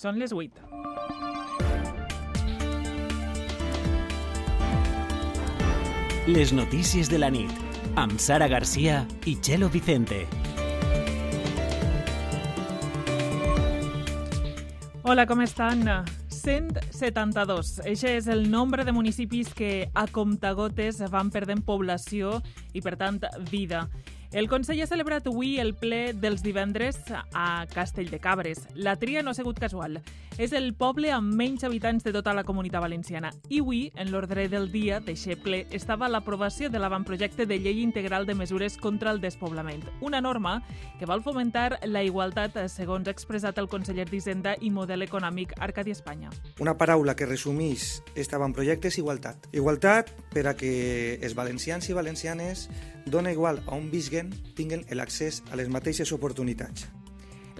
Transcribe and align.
Són 0.00 0.16
les 0.16 0.32
8. 0.32 0.62
Les 6.32 6.52
notícies 6.56 7.10
de 7.12 7.18
la 7.20 7.28
nit, 7.28 7.52
amb 8.00 8.16
Sara 8.16 8.48
Garcia 8.48 9.02
i 9.28 9.34
Chelo 9.44 9.68
Vicente. 9.68 10.22
Hola, 15.04 15.26
com 15.28 15.44
estan? 15.44 15.84
172. 16.32 17.82
Eixe 17.84 18.14
és 18.22 18.30
el 18.32 18.48
nombre 18.48 18.86
de 18.88 18.96
municipis 18.96 19.52
que 19.52 19.90
a 19.92 20.06
comptagotes 20.08 21.02
van 21.12 21.28
perdent 21.28 21.60
població 21.60 22.38
i, 22.72 22.80
per 22.80 22.96
tant, 22.96 23.20
vida. 23.52 23.84
El 24.32 24.46
Consell 24.46 24.78
ha 24.78 24.86
celebrat 24.86 25.24
avui 25.26 25.56
el 25.58 25.72
ple 25.74 26.12
dels 26.14 26.44
divendres 26.46 27.00
a 27.34 27.66
Castell 27.72 28.12
de 28.12 28.20
Cabres. 28.22 28.60
La 28.78 28.94
tria 28.94 29.24
no 29.26 29.32
ha 29.32 29.34
sigut 29.34 29.58
casual. 29.58 29.98
És 30.40 30.54
el 30.56 30.70
poble 30.72 31.10
amb 31.12 31.34
menys 31.36 31.66
habitants 31.68 32.00
de 32.00 32.14
tota 32.16 32.32
la 32.32 32.46
comunitat 32.48 32.80
valenciana. 32.80 33.28
I 33.52 33.58
avui, 33.60 33.80
en 33.92 34.08
l'ordre 34.08 34.46
del 34.48 34.70
dia 34.72 34.96
d'aquest 35.04 35.42
ple, 35.44 35.58
estava 35.76 36.08
l'aprovació 36.08 36.70
de 36.72 36.78
l'avantprojecte 36.80 37.44
de 37.44 37.58
llei 37.60 37.82
integral 37.82 38.24
de 38.24 38.32
mesures 38.34 38.78
contra 38.80 39.10
el 39.12 39.20
despoblament. 39.20 39.82
Una 40.00 40.22
norma 40.24 40.62
que 40.98 41.04
vol 41.04 41.20
fomentar 41.20 41.82
la 41.84 42.00
igualtat, 42.08 42.56
segons 42.72 43.10
ha 43.10 43.12
expressat 43.12 43.60
el 43.60 43.68
conseller 43.68 44.06
d'Hisenda 44.08 44.54
i 44.64 44.70
Model 44.72 45.04
Econòmic 45.04 45.52
Arcadi 45.60 45.92
Espanya. 45.92 46.32
Una 46.58 46.78
paraula 46.80 47.12
que 47.14 47.28
resumís 47.28 47.98
aquest 48.14 48.32
avantprojecte 48.32 48.88
és 48.88 48.96
igualtat. 48.96 49.50
Igualtat 49.52 50.08
per 50.32 50.46
a 50.48 50.54
que 50.56 51.18
els 51.20 51.36
valencians 51.36 51.90
i 51.92 51.98
valencianes 52.00 52.70
dona 53.04 53.36
igual 53.36 53.60
a 53.66 53.76
on 53.76 53.92
visquen 53.92 54.32
tinguen 54.56 54.88
l'accés 54.88 55.42
a 55.52 55.60
les 55.60 55.68
mateixes 55.68 56.16
oportunitats. 56.16 56.88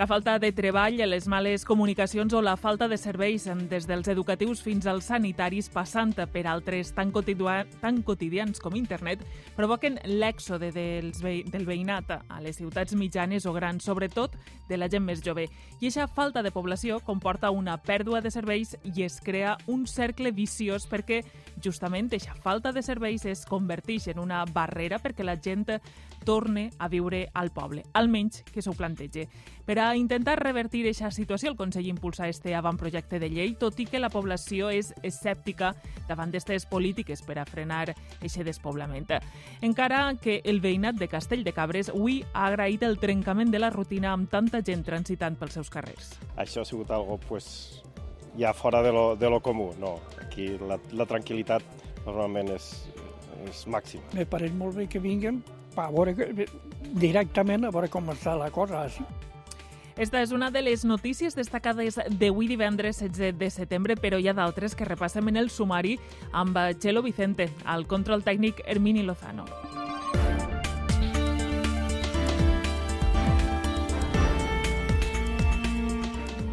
La 0.01 0.07
falta 0.07 0.39
de 0.39 0.51
treball, 0.57 0.97
les 0.97 1.27
males 1.29 1.67
comunicacions 1.69 2.33
o 2.33 2.41
la 2.41 2.55
falta 2.57 2.87
de 2.89 2.97
serveis 2.97 3.45
des 3.69 3.85
dels 3.85 4.09
educatius 4.09 4.63
fins 4.65 4.87
als 4.89 5.11
sanitaris, 5.11 5.69
passant 5.69 6.15
per 6.33 6.47
altres 6.48 6.95
tan, 6.97 7.12
tan 7.83 8.01
quotidians 8.01 8.62
com 8.65 8.79
internet, 8.81 9.20
provoquen 9.59 9.98
l'èxode 10.07 10.73
dels 10.73 11.20
del 11.20 11.69
veïnat 11.69 12.17
a 12.17 12.41
les 12.41 12.57
ciutats 12.57 12.97
mitjanes 12.97 13.45
o 13.45 13.53
grans, 13.53 13.84
sobretot 13.84 14.41
de 14.70 14.79
la 14.81 14.89
gent 14.89 15.05
més 15.05 15.20
jove. 15.20 15.51
I 15.83 15.91
aquesta 15.91 16.09
falta 16.09 16.41
de 16.41 16.51
població 16.51 17.03
comporta 17.05 17.51
una 17.53 17.77
pèrdua 17.77 18.23
de 18.25 18.33
serveis 18.33 18.79
i 18.97 19.05
es 19.05 19.20
crea 19.20 19.59
un 19.67 19.85
cercle 19.85 20.33
viciós 20.33 20.89
perquè 20.89 21.20
justament 21.61 22.09
aquesta 22.09 22.41
falta 22.41 22.73
de 22.73 22.81
serveis 22.81 23.29
es 23.29 23.45
converteix 23.45 24.09
en 24.09 24.25
una 24.25 24.47
barrera 24.48 24.97
perquè 24.97 25.29
la 25.29 25.37
gent 25.37 25.67
torne 26.25 26.71
a 26.79 26.89
viure 26.89 27.29
al 27.35 27.51
poble, 27.51 27.85
almenys 27.95 28.43
que 28.47 28.63
s'ho 28.63 28.75
plantege. 28.77 29.27
Per 29.67 29.79
a 29.79 29.95
intentar 29.97 30.39
revertir 30.41 30.83
aquesta 30.85 31.11
situació, 31.15 31.51
el 31.51 31.57
Consell 31.57 31.87
impulsa 31.87 32.29
este 32.29 32.55
avantprojecte 32.55 33.21
de 33.23 33.29
llei, 33.31 33.55
tot 33.59 33.79
i 33.81 33.87
que 33.87 34.01
la 34.01 34.11
població 34.11 34.71
és 34.71 34.93
escèptica 35.07 35.75
davant 36.09 36.33
d'aquestes 36.33 36.67
polítiques 36.71 37.23
per 37.23 37.39
a 37.39 37.47
frenar 37.47 37.91
aquest 37.91 38.43
despoblament. 38.47 39.07
Encara 39.63 40.03
que 40.21 40.41
el 40.45 40.61
veïnat 40.61 40.98
de 40.98 41.09
Castell 41.09 41.45
de 41.45 41.55
Cabres 41.57 41.91
avui 41.93 42.21
ha 42.33 42.48
agraït 42.48 42.83
el 42.83 42.98
trencament 42.98 43.51
de 43.51 43.61
la 43.63 43.71
rutina 43.71 44.13
amb 44.13 44.31
tanta 44.31 44.61
gent 44.67 44.85
transitant 44.85 45.39
pels 45.39 45.57
seus 45.59 45.71
carrers. 45.71 46.17
Això 46.37 46.63
ha 46.63 46.69
sigut 46.69 46.91
algo 46.91 47.19
pues, 47.29 47.83
ja 48.39 48.53
fora 48.55 48.83
de 48.83 48.93
lo, 48.93 49.17
de 49.17 49.31
lo 49.31 49.41
comú. 49.41 49.71
No, 49.79 49.98
aquí 50.21 50.51
la, 50.59 50.79
la 50.93 51.07
tranquil·litat 51.07 51.63
normalment 52.05 52.53
és, 52.57 52.73
és 53.48 53.65
màxima. 53.71 54.05
Me 54.15 54.27
pareix 54.27 54.55
molt 54.57 54.77
bé 54.81 54.89
que 54.91 55.03
vinguen 55.03 55.43
a 55.77 55.91
veure 55.91 56.15
que, 56.17 56.47
directament 56.93 57.65
a 57.67 57.75
veure 57.75 57.91
com 57.93 58.11
està 58.13 58.37
la 58.39 58.51
cosa. 58.51 58.85
Així. 58.85 59.05
Esta 60.01 60.23
és 60.23 60.31
una 60.33 60.51
de 60.51 60.63
les 60.65 60.85
notícies 60.89 61.35
destacades 61.37 61.99
d'avui 62.21 62.49
divendres 62.49 63.03
16 63.03 63.37
de 63.37 63.51
setembre, 63.53 63.98
però 64.01 64.17
hi 64.17 64.31
ha 64.31 64.37
d'altres 64.37 64.75
que 64.75 64.89
repassem 64.89 65.29
en 65.29 65.37
el 65.37 65.51
sumari 65.51 65.98
amb 66.33 66.57
Chelo 66.81 67.03
Vicente, 67.05 67.51
al 67.65 67.87
control 67.87 68.25
tècnic 68.25 68.63
Hermini 68.65 69.05
Lozano. 69.05 69.45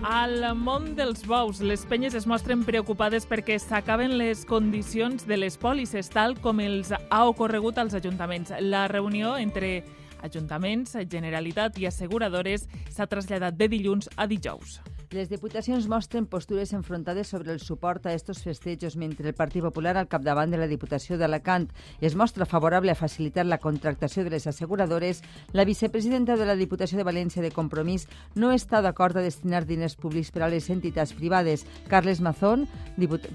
Al 0.08 0.40
món 0.56 0.94
dels 0.96 1.26
bous, 1.28 1.58
les 1.60 1.82
penyes 1.84 2.14
es 2.16 2.24
mostren 2.32 2.62
preocupades 2.64 3.26
perquè 3.28 3.58
s'acaben 3.60 4.14
les 4.16 4.46
condicions 4.48 5.28
de 5.28 5.36
les 5.36 5.60
pòlisses, 5.60 6.08
tal 6.14 6.38
com 6.40 6.62
els 6.64 6.94
ha 6.96 7.22
ocorregut 7.28 7.76
als 7.76 7.98
ajuntaments. 8.00 8.54
La 8.64 8.88
reunió 8.88 9.36
entre 9.36 9.82
ajuntaments, 10.24 10.96
Generalitat 11.12 11.76
i 11.84 11.92
asseguradores 11.92 12.70
s'ha 12.88 13.12
traslladat 13.12 13.60
de 13.60 13.68
dilluns 13.68 14.08
a 14.16 14.32
dijous. 14.32 14.80
Les 15.10 15.30
diputacions 15.32 15.86
mostren 15.88 16.26
postures 16.28 16.74
enfrontades 16.76 17.30
sobre 17.32 17.54
el 17.54 17.62
suport 17.62 18.06
a 18.06 18.14
estos 18.14 18.42
festejos, 18.44 18.98
mentre 18.98 19.30
el 19.30 19.34
Partit 19.34 19.64
Popular, 19.64 19.96
al 19.96 20.10
capdavant 20.12 20.52
de 20.52 20.58
la 20.60 20.68
Diputació 20.68 21.16
d'Alacant, 21.16 21.70
es 22.02 22.18
mostra 22.20 22.44
favorable 22.46 22.92
a 22.92 23.00
facilitar 23.00 23.46
la 23.46 23.62
contractació 23.64 24.26
de 24.26 24.32
les 24.32 24.48
asseguradores, 24.52 25.22
la 25.54 25.64
vicepresidenta 25.64 26.36
de 26.36 26.46
la 26.46 26.58
Diputació 26.60 27.00
de 27.00 27.06
València 27.08 27.40
de 27.42 27.54
Compromís 27.56 28.10
no 28.36 28.52
està 28.52 28.82
d'acord 28.84 29.16
a 29.16 29.24
destinar 29.24 29.64
diners 29.64 29.96
públics 29.96 30.34
per 30.36 30.44
a 30.44 30.50
les 30.52 30.68
entitats 30.70 31.16
privades. 31.16 31.64
Carles 31.88 32.20
Mazón, 32.20 32.68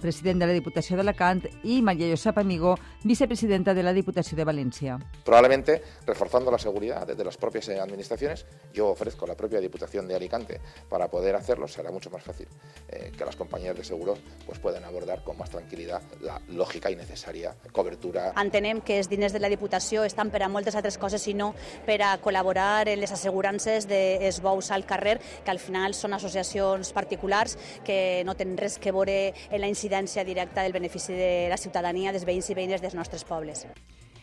president 0.03 0.45
de 0.45 0.51
la 0.51 0.59
Diputació 0.59 1.01
d'Alacant, 1.01 1.41
i 1.65 1.81
María 1.81 2.11
Josep 2.13 2.37
Amigó, 2.37 2.77
vicepresidenta 3.03 3.73
de 3.73 3.83
la 3.83 3.97
Diputació 3.97 4.37
de 4.37 4.45
València. 4.45 4.99
Probablemente, 5.25 5.81
reforzando 6.05 6.51
la 6.51 6.59
seguridad 6.59 7.07
desde 7.07 7.25
las 7.25 7.39
propias 7.39 7.71
administraciones, 7.71 8.45
yo 8.75 8.91
ofrezco 8.91 9.27
la 9.27 9.39
propia 9.41 9.59
Diputación 9.59 10.07
de 10.07 10.17
Alicante 10.17 10.61
para 10.91 11.09
poder 11.09 11.35
hacerlo 11.35 11.62
será 11.69 11.91
mucho 11.91 12.11
más 12.11 12.23
fácil 12.23 12.49
eh, 12.89 13.13
que 13.17 13.25
las 13.25 13.37
compañías 13.37 13.77
de 13.77 13.85
seguros 13.85 14.19
pues, 14.47 14.59
puedan 14.59 14.85
abordar 14.85 15.23
con 15.25 15.39
más 15.39 15.51
tranquil·litat 15.51 16.21
la 16.23 16.39
lògica 16.53 16.91
i 16.91 16.97
necessària 16.97 17.55
cobertura. 17.73 18.31
Entenem 18.41 18.81
que 18.81 18.99
els 19.01 19.11
diners 19.11 19.35
de 19.35 19.41
la 19.43 19.51
Diputació 19.53 20.05
estan 20.09 20.31
per 20.33 20.43
a 20.43 20.51
moltes 20.53 20.77
altres 20.79 20.99
coses 20.99 21.27
i 21.29 21.35
no 21.35 21.53
per 21.87 22.01
a 22.03 22.13
col·laborar 22.23 22.89
en 22.89 23.01
les 23.01 23.13
assegurances 23.13 23.89
dels 23.91 24.41
bous 24.43 24.71
al 24.71 24.87
carrer, 24.87 25.19
que 25.45 25.53
al 25.53 25.63
final 25.63 25.95
són 25.95 26.17
associacions 26.19 26.93
particulars 26.93 27.59
que 27.87 28.23
no 28.27 28.37
tenen 28.39 28.59
res 28.59 28.79
que 28.79 28.93
veure 28.93 29.33
en 29.51 29.61
la 29.61 29.71
incidència 29.71 30.25
directa 30.25 30.63
del 30.63 30.73
benefici 30.77 31.17
de 31.17 31.49
la 31.51 31.61
ciutadania, 31.61 32.13
dels 32.13 32.27
veïns 32.29 32.51
i 32.51 32.59
veïnes 32.59 32.83
dels 32.83 32.99
nostres 32.99 33.25
pobles. 33.25 33.67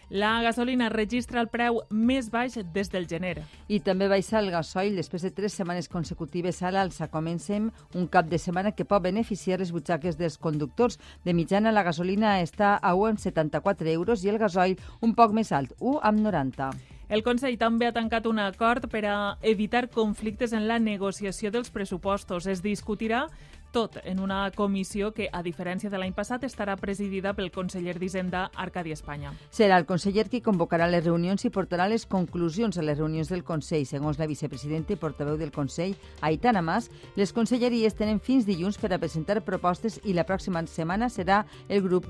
La 0.10 0.42
gasolina 0.42 0.88
registra 0.90 1.38
el 1.44 1.52
preu 1.54 1.84
més 1.94 2.32
baix 2.34 2.56
des 2.74 2.88
del 2.90 3.06
gener. 3.06 3.44
I 3.70 3.78
també 3.86 4.08
baixa 4.10 4.40
el 4.40 4.50
gasoil 4.50 4.96
després 4.98 5.22
de 5.22 5.30
tres 5.30 5.54
setmanes 5.54 5.86
consecutives 5.88 6.64
a 6.64 6.72
l'alça. 6.74 7.12
Comencem 7.14 7.70
un 7.94 8.08
cap 8.10 8.26
de 8.26 8.40
setmana 8.42 8.72
que 8.74 8.88
pot 8.90 9.04
beneficiar 9.06 9.60
les 9.62 9.70
butxaques 9.72 10.18
dels 10.18 10.40
conductors. 10.42 10.98
De 11.24 11.36
mitjana, 11.38 11.70
la 11.72 11.86
gasolina 11.86 12.40
està 12.42 12.80
a 12.82 12.96
1,74 12.98 13.94
euros 13.94 14.26
i 14.26 14.34
el 14.34 14.42
gasoil 14.42 14.80
un 15.06 15.14
poc 15.14 15.36
més 15.38 15.52
alt, 15.54 15.78
1,90. 15.78 16.74
El 17.10 17.24
Consell 17.26 17.58
també 17.58 17.88
ha 17.88 17.94
tancat 17.94 18.26
un 18.30 18.38
acord 18.38 18.84
per 18.90 19.02
a 19.10 19.38
evitar 19.42 19.88
conflictes 19.90 20.54
en 20.54 20.68
la 20.70 20.78
negociació 20.78 21.50
dels 21.50 21.70
pressupostos. 21.74 22.46
Es 22.46 22.62
discutirà 22.62 23.28
tot 23.72 23.98
en 24.04 24.20
una 24.20 24.52
comissió 24.56 25.12
que, 25.14 25.30
a 25.32 25.42
diferència 25.46 25.90
de 25.90 26.00
l'any 26.00 26.14
passat, 26.18 26.44
estarà 26.48 26.76
presidida 26.80 27.34
pel 27.38 27.52
conseller 27.52 27.98
d'Hisenda, 28.00 28.48
Arcadi 28.56 28.94
Espanya. 28.96 29.34
Serà 29.52 29.78
el 29.78 29.88
conseller 29.90 30.28
qui 30.30 30.42
convocarà 30.46 30.88
les 30.90 31.06
reunions 31.06 31.46
i 31.46 31.54
portarà 31.54 31.90
les 31.90 32.06
conclusions 32.10 32.78
a 32.78 32.86
les 32.86 32.98
reunions 32.98 33.30
del 33.30 33.44
Consell. 33.44 33.86
Segons 33.86 34.20
la 34.20 34.28
vicepresidenta 34.30 34.94
i 34.94 35.00
portaveu 35.02 35.38
del 35.38 35.54
Consell, 35.56 35.96
Aitana 36.22 36.62
Mas, 36.62 36.90
les 37.16 37.34
conselleries 37.34 37.96
tenen 37.96 38.20
fins 38.20 38.48
dilluns 38.50 38.80
per 38.82 38.94
a 38.94 39.00
presentar 39.00 39.42
propostes 39.46 40.00
i 40.04 40.14
la 40.18 40.26
pròxima 40.26 40.66
setmana 40.68 41.10
serà 41.10 41.46
el 41.70 41.82
grup 41.86 42.10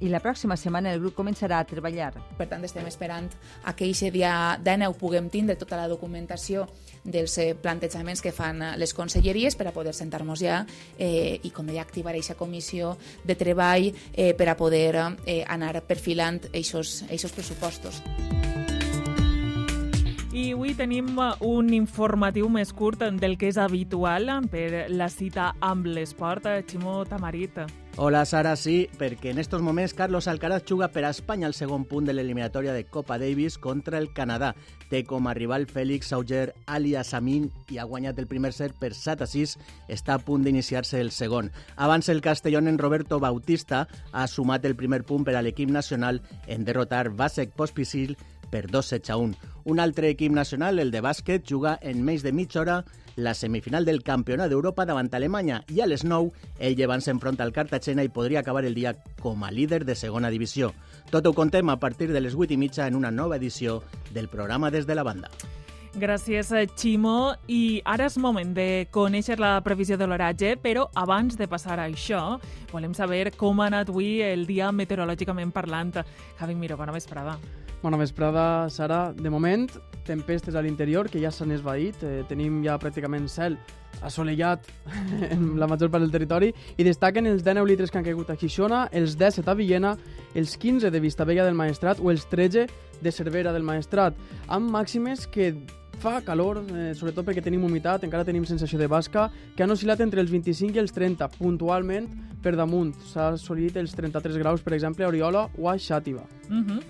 i 0.00 0.08
la 0.08 0.20
pròxima 0.22 0.56
setmana 0.56 0.92
el 0.92 1.00
grup 1.02 1.16
començarà 1.16 1.60
a 1.60 1.68
treballar. 1.68 2.12
Per 2.38 2.46
tant, 2.50 2.64
estem 2.64 2.86
esperant 2.88 3.28
a 3.64 3.74
que 3.76 3.88
aquest 3.88 4.12
dia 4.14 4.56
de 4.60 4.76
neu 4.80 4.94
puguem 4.98 5.28
tindre 5.30 5.56
tota 5.60 5.78
la 5.80 5.88
documentació 5.88 6.66
dels 7.04 7.36
eh, 7.38 7.52
plantejaments 7.54 8.22
que 8.24 8.32
fan 8.32 8.62
eh, 8.62 8.72
les 8.80 8.94
conselleries 8.96 9.56
per 9.56 9.68
a 9.68 9.74
poder 9.76 9.94
sentar-nos 9.94 10.40
ja 10.40 10.62
eh, 10.98 11.40
i, 11.42 11.52
com 11.52 11.68
deia, 11.68 11.84
activar 11.84 12.14
aquesta 12.14 12.38
comissió 12.38 12.96
de 13.24 13.36
treball 13.36 13.90
eh, 13.90 14.32
per 14.34 14.48
a 14.48 14.56
poder 14.56 14.94
eh, 15.26 15.42
anar 15.46 15.76
perfilant 15.86 16.40
aquests 16.48 17.36
pressupostos. 17.36 18.02
I 20.34 20.48
avui 20.50 20.72
tenim 20.74 21.12
un 21.46 21.68
informatiu 21.76 22.48
més 22.50 22.72
curt 22.74 23.04
del 23.20 23.36
que 23.38 23.52
és 23.52 23.60
habitual 23.60 24.32
per 24.50 24.88
la 24.90 25.06
cita 25.06 25.52
amb 25.62 25.86
l'esport. 25.86 26.50
Ximó 26.66 27.04
Tamarit. 27.06 27.83
Hola 27.96 28.24
Sara, 28.26 28.56
sí, 28.56 28.88
perquè 28.98 29.30
en 29.30 29.38
estos 29.38 29.62
moments 29.62 29.92
Carlos 29.94 30.26
Alcaraz 30.26 30.64
juga 30.66 30.88
per 30.90 31.04
a 31.06 31.12
Espanya 31.14 31.46
al 31.46 31.54
segon 31.54 31.84
punt 31.86 32.08
de 32.08 32.12
l'eliminatòria 32.12 32.72
de 32.74 32.82
Copa 32.90 33.20
Davis 33.22 33.54
contra 33.54 34.00
el 34.02 34.08
Canadà. 34.12 34.48
Té 34.90 35.04
com 35.06 35.28
a 35.30 35.34
rival 35.38 35.68
Félix 35.70 36.10
Auger 36.12 36.56
Ali 36.66 36.96
Asamin 36.98 37.46
i 37.70 37.78
ha 37.78 37.86
guanyat 37.86 38.18
el 38.18 38.26
primer 38.26 38.50
set 38.52 38.74
per 38.82 38.90
7 38.98 39.22
a 39.22 39.30
6. 39.30 39.54
Està 39.86 40.18
a 40.18 40.24
punt 40.26 40.42
d'iniciar-se 40.42 40.98
el 40.98 41.12
segon. 41.14 41.52
Abans 41.76 42.10
el 42.10 42.20
castellón 42.20 42.66
en 42.66 42.82
Roberto 42.82 43.20
Bautista 43.22 43.86
ha 44.10 44.26
sumat 44.26 44.66
el 44.66 44.74
primer 44.74 45.04
punt 45.06 45.22
per 45.22 45.38
a 45.38 45.46
l'equip 45.46 45.70
nacional 45.70 46.18
en 46.48 46.66
derrotar 46.66 47.12
Vasek 47.14 47.54
Pospisil 47.54 48.16
per 48.54 48.68
2 48.70 48.92
sets 48.94 49.10
a 49.10 49.18
1. 49.18 49.34
Un 49.64 49.80
altre 49.82 50.12
equip 50.14 50.32
nacional, 50.32 50.78
el 50.78 50.92
de 50.94 51.02
bàsquet, 51.02 51.42
juga 51.48 51.78
en 51.82 52.04
menys 52.06 52.22
de 52.22 52.32
mitja 52.32 52.60
hora 52.62 52.84
la 53.16 53.34
semifinal 53.34 53.84
del 53.86 54.02
Campionat 54.02 54.50
d'Europa 54.50 54.86
davant 54.86 55.10
Alemanya 55.14 55.62
i 55.70 55.80
a 55.80 55.86
les 55.86 56.04
9 56.04 56.32
el 56.58 56.76
Llevant 56.78 57.02
s'enfronta 57.02 57.46
al 57.46 57.54
Cartagena 57.54 58.04
i 58.04 58.10
podria 58.10 58.42
acabar 58.42 58.64
el 58.66 58.74
dia 58.74 58.94
com 59.22 59.44
a 59.44 59.52
líder 59.54 59.84
de 59.84 59.94
segona 59.94 60.30
divisió. 60.30 60.72
Tot 61.10 61.26
ho 61.26 61.34
contem 61.34 61.70
a 61.70 61.78
partir 61.78 62.10
de 62.12 62.22
les 62.22 62.34
8 62.34 62.54
i 62.54 62.60
mitja 62.60 62.86
en 62.86 62.98
una 62.98 63.10
nova 63.10 63.36
edició 63.36 63.82
del 64.12 64.28
programa 64.28 64.70
Des 64.70 64.86
de 64.86 64.94
la 64.94 65.06
Banda. 65.06 65.30
Gràcies, 65.94 66.48
Ximo. 66.74 67.36
I 67.46 67.78
ara 67.86 68.08
és 68.08 68.16
moment 68.18 68.50
de 68.56 68.86
conèixer 68.90 69.36
la 69.38 69.60
previsió 69.62 69.94
de 69.94 70.08
l'oratge, 70.10 70.56
però 70.58 70.88
abans 70.98 71.36
de 71.38 71.46
passar 71.46 71.76
a 71.78 71.86
això, 71.86 72.40
volem 72.72 72.96
saber 72.98 73.28
com 73.38 73.62
ha 73.62 73.68
anat 73.70 73.92
avui 73.92 74.18
el 74.26 74.42
dia 74.48 74.72
meteorològicament 74.74 75.52
parlant. 75.54 76.00
Javi 76.40 76.56
Miró, 76.58 76.76
bona 76.76 76.92
vesprada. 76.92 77.36
Bona 77.84 78.00
vesprada, 78.00 78.68
Sara. 78.70 79.12
De 79.12 79.30
moment, 79.30 79.68
tempestes 80.04 80.56
a 80.56 80.62
l'interior, 80.64 81.10
que 81.12 81.22
ja 81.22 81.30
s'han 81.30 81.54
esvaït. 81.54 82.02
Eh, 82.02 82.24
tenim 82.26 82.62
ja 82.64 82.78
pràcticament 82.80 83.28
cel 83.30 83.58
assolellat 84.02 84.66
en 85.30 85.58
la 85.60 85.68
major 85.70 85.90
part 85.90 86.02
del 86.04 86.12
territori 86.12 86.52
i 86.76 86.84
destaquen 86.84 87.26
els 87.26 87.44
19 87.44 87.68
litres 87.68 87.90
que 87.90 87.98
han 87.98 88.04
caigut 88.04 88.30
a 88.30 88.36
Xixona, 88.40 88.88
els 88.92 89.16
17 89.20 89.50
a 89.50 89.54
Villena, 89.54 89.94
els 90.34 90.56
15 90.56 90.90
de 90.90 91.00
Vistabella 91.00 91.44
del 91.44 91.54
Maestrat 91.54 92.00
o 92.00 92.10
els 92.10 92.26
13 92.30 92.66
de 93.00 93.12
Cervera 93.12 93.52
del 93.52 93.66
Maestrat, 93.66 94.14
amb 94.48 94.70
màximes 94.70 95.26
que 95.26 95.52
fa 96.00 96.20
calor, 96.20 96.60
eh, 96.74 96.92
sobretot 96.94 97.24
perquè 97.24 97.42
tenim 97.42 97.64
humitat, 97.64 98.04
encara 98.04 98.26
tenim 98.26 98.44
sensació 98.44 98.78
de 98.78 98.88
basca, 98.90 99.30
que 99.56 99.62
han 99.62 99.70
oscil·lat 99.70 100.02
entre 100.04 100.20
els 100.20 100.30
25 100.30 100.76
i 100.76 100.82
els 100.82 100.92
30, 100.92 101.28
puntualment 101.38 102.08
per 102.42 102.56
damunt. 102.56 102.92
S'ha 103.12 103.32
assolit 103.38 103.76
els 103.80 103.94
33 103.96 104.36
graus, 104.42 104.62
per 104.62 104.74
exemple, 104.74 105.04
a 105.04 105.08
Oriola 105.08 105.48
o 105.56 105.70
a 105.70 105.76
Xàtiva. 105.76 106.24
Uh 106.50 106.60
-huh. 106.60 106.82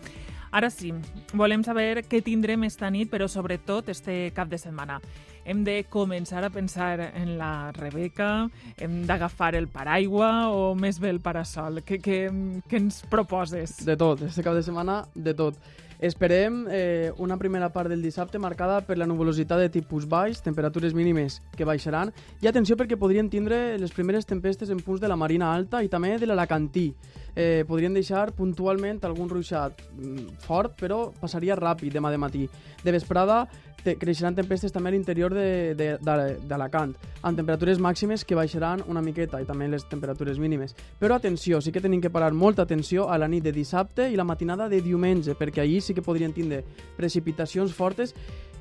Ara 0.50 0.70
sí, 0.70 0.92
volem 1.32 1.64
saber 1.64 2.04
què 2.06 2.22
tindrem 2.22 2.62
esta 2.64 2.90
nit, 2.90 3.10
però 3.10 3.26
sobretot 3.26 3.88
este 3.88 4.30
cap 4.34 4.48
de 4.48 4.58
setmana. 4.58 5.00
Hem 5.44 5.60
de 5.60 5.82
començar 5.92 6.40
a 6.46 6.48
pensar 6.48 7.10
en 7.10 7.34
la 7.36 7.70
Rebeca, 7.76 8.48
hem 8.80 9.02
d'agafar 9.04 9.52
el 9.58 9.66
paraigua 9.68 10.48
o 10.48 10.70
més 10.72 10.96
bé 11.02 11.10
el 11.12 11.20
parasol? 11.20 11.82
Què, 11.84 11.98
què, 12.00 12.18
què 12.64 12.80
ens 12.80 13.02
proposes? 13.12 13.76
De 13.84 13.98
tot, 14.00 14.24
este 14.24 14.44
cap 14.46 14.56
de 14.56 14.62
setmana, 14.64 15.02
de 15.14 15.36
tot. 15.36 15.60
Esperem 16.04 16.64
eh, 16.70 17.12
una 17.18 17.36
primera 17.36 17.68
part 17.72 17.88
del 17.88 18.02
dissabte 18.02 18.40
marcada 18.40 18.80
per 18.84 18.96
la 18.98 19.06
nuvolositat 19.06 19.60
de 19.62 19.68
tipus 19.72 20.08
baix, 20.08 20.40
temperatures 20.42 20.92
mínimes 20.96 21.38
que 21.56 21.64
baixaran, 21.64 22.10
i 22.42 22.48
atenció 22.48 22.76
perquè 22.76 22.98
podrien 23.00 23.30
tindre 23.30 23.78
les 23.80 23.92
primeres 23.94 24.26
tempestes 24.26 24.72
en 24.72 24.80
punts 24.84 25.00
de 25.00 25.08
la 25.08 25.16
Marina 25.16 25.52
Alta 25.54 25.84
i 25.84 25.88
també 25.92 26.16
de 26.18 26.28
l'Alacantí 26.28 26.90
eh, 27.34 27.64
podrien 27.68 27.94
deixar 27.94 28.32
puntualment 28.36 29.00
algun 29.04 29.30
ruixat 29.30 29.80
mm, 29.94 30.40
fort, 30.44 30.74
però 30.80 31.06
passaria 31.20 31.56
ràpid 31.56 31.94
demà 31.94 32.10
de 32.12 32.20
matí. 32.20 32.44
De 32.84 32.92
vesprada 32.92 33.44
te 33.84 33.96
creixeran 34.00 34.34
tempestes 34.34 34.72
també 34.72 34.90
a 34.90 34.94
l'interior 34.94 35.34
d'Alacant, 35.34 36.94
amb 37.22 37.38
temperatures 37.38 37.80
màximes 37.82 38.24
que 38.24 38.38
baixaran 38.38 38.82
una 38.88 39.02
miqueta 39.04 39.40
i 39.42 39.46
també 39.48 39.68
les 39.68 39.84
temperatures 39.90 40.40
mínimes. 40.40 40.74
Però 41.00 41.18
atenció, 41.18 41.60
sí 41.60 41.72
que 41.72 41.82
tenim 41.84 42.00
que 42.00 42.12
parar 42.12 42.32
molta 42.32 42.64
atenció 42.64 43.10
a 43.10 43.18
la 43.20 43.28
nit 43.28 43.44
de 43.44 43.52
dissabte 43.52 44.08
i 44.10 44.16
la 44.16 44.24
matinada 44.24 44.68
de 44.68 44.80
diumenge, 44.82 45.36
perquè 45.36 45.62
allí 45.62 45.80
sí 45.80 45.94
que 45.94 46.02
podrien 46.02 46.32
tindre 46.32 46.64
precipitacions 46.96 47.74
fortes 47.76 48.14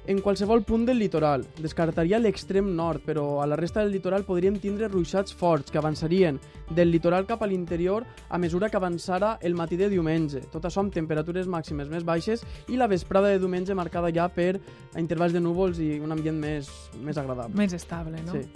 en 0.05 0.19
qualsevol 0.21 0.63
punt 0.63 0.85
del 0.85 0.99
litoral. 0.99 1.45
Descartaria 1.61 2.19
l'extrem 2.19 2.73
nord, 2.75 3.03
però 3.05 3.41
a 3.41 3.47
la 3.47 3.55
resta 3.55 3.81
del 3.83 3.93
litoral 3.93 4.25
podríem 4.27 4.59
tindre 4.59 4.89
ruixats 4.91 5.33
forts 5.33 5.71
que 5.71 5.79
avançarien 5.79 6.39
del 6.69 6.91
litoral 6.91 7.27
cap 7.29 7.43
a 7.43 7.47
l'interior 7.47 8.05
a 8.29 8.37
mesura 8.37 8.69
que 8.69 8.77
avançara 8.77 9.37
el 9.41 9.55
matí 9.55 9.77
de 9.79 9.89
diumenge. 9.89 10.43
Tot 10.51 10.65
això 10.67 10.83
amb 10.83 10.93
temperatures 10.93 11.47
màximes 11.47 11.89
més 11.91 12.03
baixes 12.03 12.43
i 12.67 12.79
la 12.79 12.89
vesprada 12.91 13.31
de 13.31 13.39
diumenge 13.39 13.75
marcada 13.75 14.11
ja 14.13 14.27
per 14.27 14.59
intervals 14.99 15.33
de 15.33 15.41
núvols 15.43 15.79
i 15.79 15.95
un 15.99 16.11
ambient 16.11 16.39
més, 16.39 16.69
més 16.99 17.17
agradable. 17.17 17.55
Més 17.57 17.73
estable, 17.73 18.19
no? 18.27 18.35
Sí. 18.35 18.47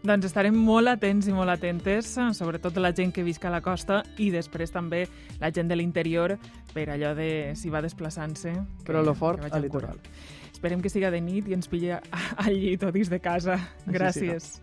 Doncs 0.00 0.24
estarem 0.30 0.56
molt 0.56 0.88
atents 0.88 1.28
i 1.28 1.34
molt 1.36 1.52
atentes, 1.52 2.14
sobretot 2.34 2.78
la 2.80 2.90
gent 2.96 3.12
que 3.12 3.22
visca 3.22 3.50
a 3.50 3.52
la 3.52 3.60
costa 3.60 4.00
i 4.18 4.30
després 4.32 4.72
també 4.72 5.04
la 5.42 5.52
gent 5.52 5.68
de 5.68 5.76
l'interior 5.76 6.38
per 6.72 6.88
allò 6.88 7.12
de 7.14 7.52
si 7.54 7.70
va 7.70 7.84
desplaçant-se. 7.84 8.54
Però 8.86 9.04
lo 9.04 9.14
fort 9.14 9.44
al 9.50 9.62
litoral. 9.62 10.00
Cura. 10.00 10.39
Esperem 10.60 10.82
que 10.84 10.90
siga 10.92 11.08
de 11.08 11.22
nit 11.24 11.46
i 11.48 11.54
ens 11.56 11.70
pilla 11.72 12.02
al 12.44 12.52
llit 12.52 12.82
o 12.84 12.90
dins 12.92 13.08
de 13.08 13.16
casa. 13.16 13.54
Gràcies. 13.88 14.58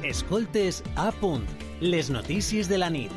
Escoltes 0.00 0.80
a 0.96 1.10
punt. 1.20 1.44
Les 1.84 2.08
notícies 2.08 2.72
de 2.72 2.80
la 2.80 2.88
nit. 2.88 3.12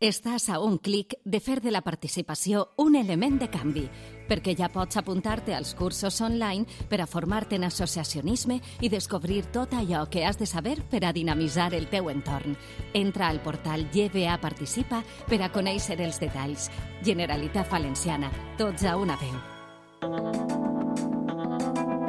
Estàs 0.00 0.48
a 0.48 0.56
un 0.64 0.80
clic 0.80 1.18
de 1.28 1.44
fer 1.44 1.58
de 1.60 1.76
la 1.76 1.84
participació 1.84 2.70
un 2.80 2.96
element 2.96 3.36
de 3.44 3.50
canvi, 3.52 3.84
perquè 4.28 4.54
ja 4.56 4.68
pots 4.72 4.96
apuntar-te 5.00 5.54
als 5.54 5.74
cursos 5.74 6.20
online 6.20 6.66
per 6.88 7.00
a 7.00 7.06
formar-te 7.06 7.56
en 7.56 7.64
associacionisme 7.64 8.60
i 8.80 8.88
descobrir 8.88 9.44
tot 9.52 9.74
allò 9.74 10.04
que 10.10 10.24
has 10.26 10.38
de 10.38 10.46
saber 10.46 10.80
per 10.90 11.04
a 11.04 11.12
dinamitzar 11.12 11.74
el 11.74 11.88
teu 11.88 12.10
entorn. 12.10 12.56
Entra 12.92 13.28
al 13.28 13.40
portal 13.40 13.88
GBA 13.92 14.38
Participa 14.40 15.02
per 15.28 15.42
a 15.42 15.50
conèixer 15.52 16.00
els 16.00 16.20
detalls. 16.20 16.70
Generalitat 17.04 17.70
Valenciana, 17.70 18.30
tots 18.58 18.84
a 18.84 18.96
una 18.96 19.18
veu. 19.20 19.36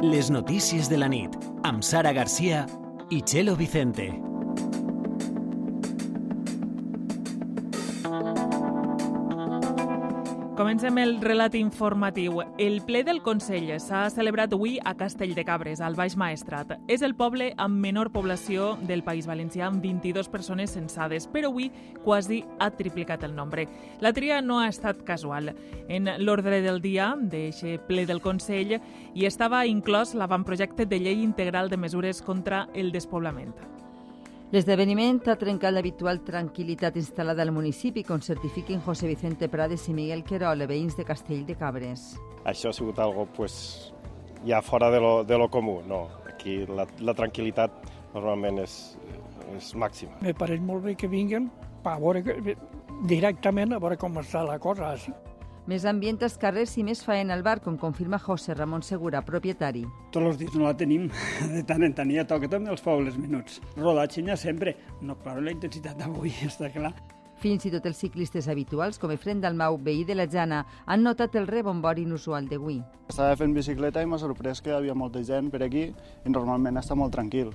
Les 0.06 0.30
notícies 0.30 0.90
de 0.92 0.98
la 1.00 1.08
nit, 1.08 1.36
amb 1.64 1.82
Sara 1.82 2.12
Garcia 2.12 2.66
i 3.10 3.22
Chelo 3.22 3.56
Vicente. 3.56 4.35
Comencem 10.66 10.98
el 10.98 11.20
relat 11.22 11.54
informatiu. 11.54 12.40
El 12.58 12.80
ple 12.82 13.04
del 13.06 13.20
Consell 13.22 13.68
s'ha 13.78 14.00
celebrat 14.10 14.50
avui 14.56 14.80
a 14.82 14.96
Castell 14.98 15.36
de 15.36 15.44
Cabres, 15.46 15.78
al 15.78 15.94
Baix 15.94 16.16
Maestrat. 16.18 16.72
És 16.90 17.04
el 17.06 17.14
poble 17.14 17.52
amb 17.62 17.78
menor 17.78 18.10
població 18.10 18.72
del 18.88 19.04
País 19.06 19.28
Valencià, 19.30 19.68
amb 19.68 19.78
22 19.78 20.26
persones 20.26 20.74
censades, 20.74 21.28
però 21.30 21.52
avui 21.52 21.70
quasi 22.02 22.40
ha 22.58 22.72
triplicat 22.74 23.22
el 23.22 23.36
nombre. 23.36 23.68
La 24.02 24.10
tria 24.12 24.40
no 24.42 24.58
ha 24.58 24.66
estat 24.66 25.06
casual. 25.06 25.52
En 25.86 26.10
l'ordre 26.18 26.58
del 26.66 26.82
dia 26.82 27.12
d'aquest 27.14 27.86
ple 27.86 28.02
del 28.02 28.24
Consell 28.26 28.80
hi 29.14 29.30
estava 29.30 29.68
inclòs 29.70 30.18
l'avantprojecte 30.18 30.90
de 30.90 30.98
llei 30.98 31.22
integral 31.22 31.70
de 31.70 31.78
mesures 31.78 32.26
contra 32.26 32.66
el 32.74 32.90
despoblament. 32.90 33.54
L'esdeveniment 34.54 35.16
ha 35.26 35.34
trencat 35.34 35.74
l'habitual 35.74 36.20
tranquil·litat 36.22 36.94
instal·lada 37.00 37.42
al 37.42 37.50
municipi, 37.50 38.04
com 38.06 38.20
certifiquen 38.22 38.78
José 38.84 39.08
Vicente 39.10 39.48
Prades 39.50 39.88
i 39.90 39.94
Miguel 39.96 40.22
Querol, 40.22 40.62
veïns 40.70 40.94
de 40.94 41.02
Castell 41.08 41.42
de 41.48 41.56
Cabres. 41.58 42.12
Això 42.46 42.70
ha 42.70 42.76
sigut 42.76 43.00
algo 43.02 43.24
pues, 43.34 43.56
ja 44.46 44.60
fora 44.62 44.92
de 44.94 45.00
lo, 45.02 45.24
de 45.26 45.38
lo 45.42 45.50
comú. 45.50 45.80
No. 45.90 46.04
Aquí 46.30 46.60
la, 46.70 46.86
la 47.02 47.16
tranquil·litat 47.18 47.90
normalment 48.14 48.62
és, 48.62 48.76
és 49.56 49.72
màxima. 49.74 50.14
Me 50.22 50.30
pareix 50.30 50.62
molt 50.62 50.86
bé 50.86 50.94
que 50.94 51.10
vinguen 51.10 51.50
a 51.82 51.98
veure 51.98 52.22
directament 53.10 53.74
a 53.74 53.82
veure 53.82 53.98
com 53.98 54.22
està 54.22 54.46
la 54.46 54.60
cosa. 54.62 54.92
Així. 54.94 55.10
Més 55.66 55.82
ambient 55.90 56.20
als 56.22 56.36
carrers 56.38 56.76
i 56.78 56.84
més 56.86 57.00
faena 57.02 57.34
al 57.34 57.42
bar, 57.42 57.56
com 57.58 57.74
confirma 57.74 58.20
José 58.22 58.54
Ramon 58.54 58.84
Segura, 58.86 59.24
propietari. 59.26 59.82
Tots 60.14 60.28
els 60.28 60.38
dies 60.38 60.54
no 60.54 60.68
la 60.68 60.76
tenim, 60.78 61.08
de 61.56 61.64
tant 61.66 61.82
en 61.82 61.96
tant 61.96 62.12
ja 62.14 62.22
toca 62.22 62.46
també 62.52 62.70
els 62.70 62.84
pobles 62.84 63.18
minuts. 63.18 63.58
Rodatge 63.74 64.22
ja 64.28 64.38
sempre, 64.38 64.76
no 65.02 65.18
clar 65.18 65.40
la 65.42 65.50
intensitat 65.50 65.98
d'avui, 65.98 66.30
està 66.46 66.70
clar. 66.70 66.94
Fins 67.42 67.66
i 67.66 67.72
tot 67.74 67.84
els 67.90 67.98
ciclistes 67.98 68.46
habituals, 68.48 68.96
com 69.02 69.10
Efren 69.12 69.42
Dalmau, 69.42 69.74
veí 69.82 70.06
de 70.06 70.14
la 70.14 70.28
Jana, 70.30 70.62
han 70.86 71.02
notat 71.02 71.34
el 71.36 71.50
rebombori 71.50 72.06
inusual 72.06 72.46
d'avui. 72.48 72.78
Estava 73.10 73.34
fent 73.36 73.52
bicicleta 73.52 74.00
i 74.00 74.06
m'ha 74.06 74.22
sorprès 74.22 74.62
que 74.62 74.70
hi 74.70 74.78
havia 74.78 74.94
molta 74.94 75.20
gent 75.26 75.50
per 75.50 75.66
aquí 75.66 75.88
i 75.90 76.30
normalment 76.30 76.78
està 76.78 76.94
molt 76.94 77.12
tranquil. 77.18 77.50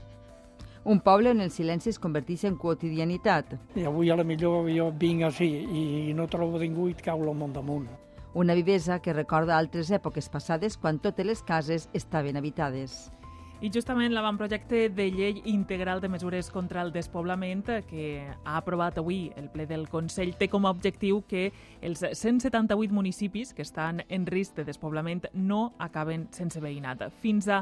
Un 0.83 0.99
poble 0.99 1.29
on 1.29 1.41
el 1.41 1.51
silenci 1.53 1.91
es 1.91 1.99
converteix 2.01 2.41
en 2.49 2.55
quotidianitat. 2.57 3.51
I 3.77 3.83
avui 3.85 4.09
a 4.09 4.15
la 4.17 4.25
millor 4.25 4.65
jo 4.73 4.87
vinc 4.97 5.27
així 5.27 5.49
i 5.77 6.13
no 6.17 6.25
trobo 6.25 6.57
ningú 6.57 6.87
i 6.89 6.95
et 6.95 7.03
cau 7.05 7.21
el 7.21 7.37
món 7.37 7.53
damunt. 7.53 7.85
Una 8.33 8.55
vivesa 8.57 8.97
que 8.99 9.13
recorda 9.13 9.59
altres 9.59 9.91
èpoques 9.93 10.31
passades 10.33 10.79
quan 10.81 10.97
totes 10.97 11.25
les 11.27 11.43
cases 11.43 11.87
estaven 11.93 12.39
habitades. 12.39 13.11
I 13.61 13.69
justament 13.69 14.09
l'avantprojecte 14.09 14.87
de 14.89 15.05
llei 15.13 15.43
integral 15.45 16.01
de 16.01 16.09
mesures 16.09 16.49
contra 16.49 16.81
el 16.81 16.89
despoblament 16.91 17.67
que 17.85 18.25
ha 18.25 18.57
aprovat 18.57 18.97
avui 18.97 19.27
el 19.37 19.51
ple 19.53 19.67
del 19.69 19.85
Consell 19.87 20.33
té 20.33 20.47
com 20.49 20.65
a 20.65 20.73
objectiu 20.73 21.21
que 21.29 21.51
els 21.79 22.01
178 22.01 22.89
municipis 22.89 23.53
que 23.53 23.61
estan 23.61 24.01
en 24.09 24.25
risc 24.25 24.57
de 24.57 24.65
despoblament 24.65 25.27
no 25.33 25.75
acaben 25.77 26.25
sense 26.33 26.57
veïnat. 26.57 27.11
Fins 27.21 27.53
a 27.53 27.61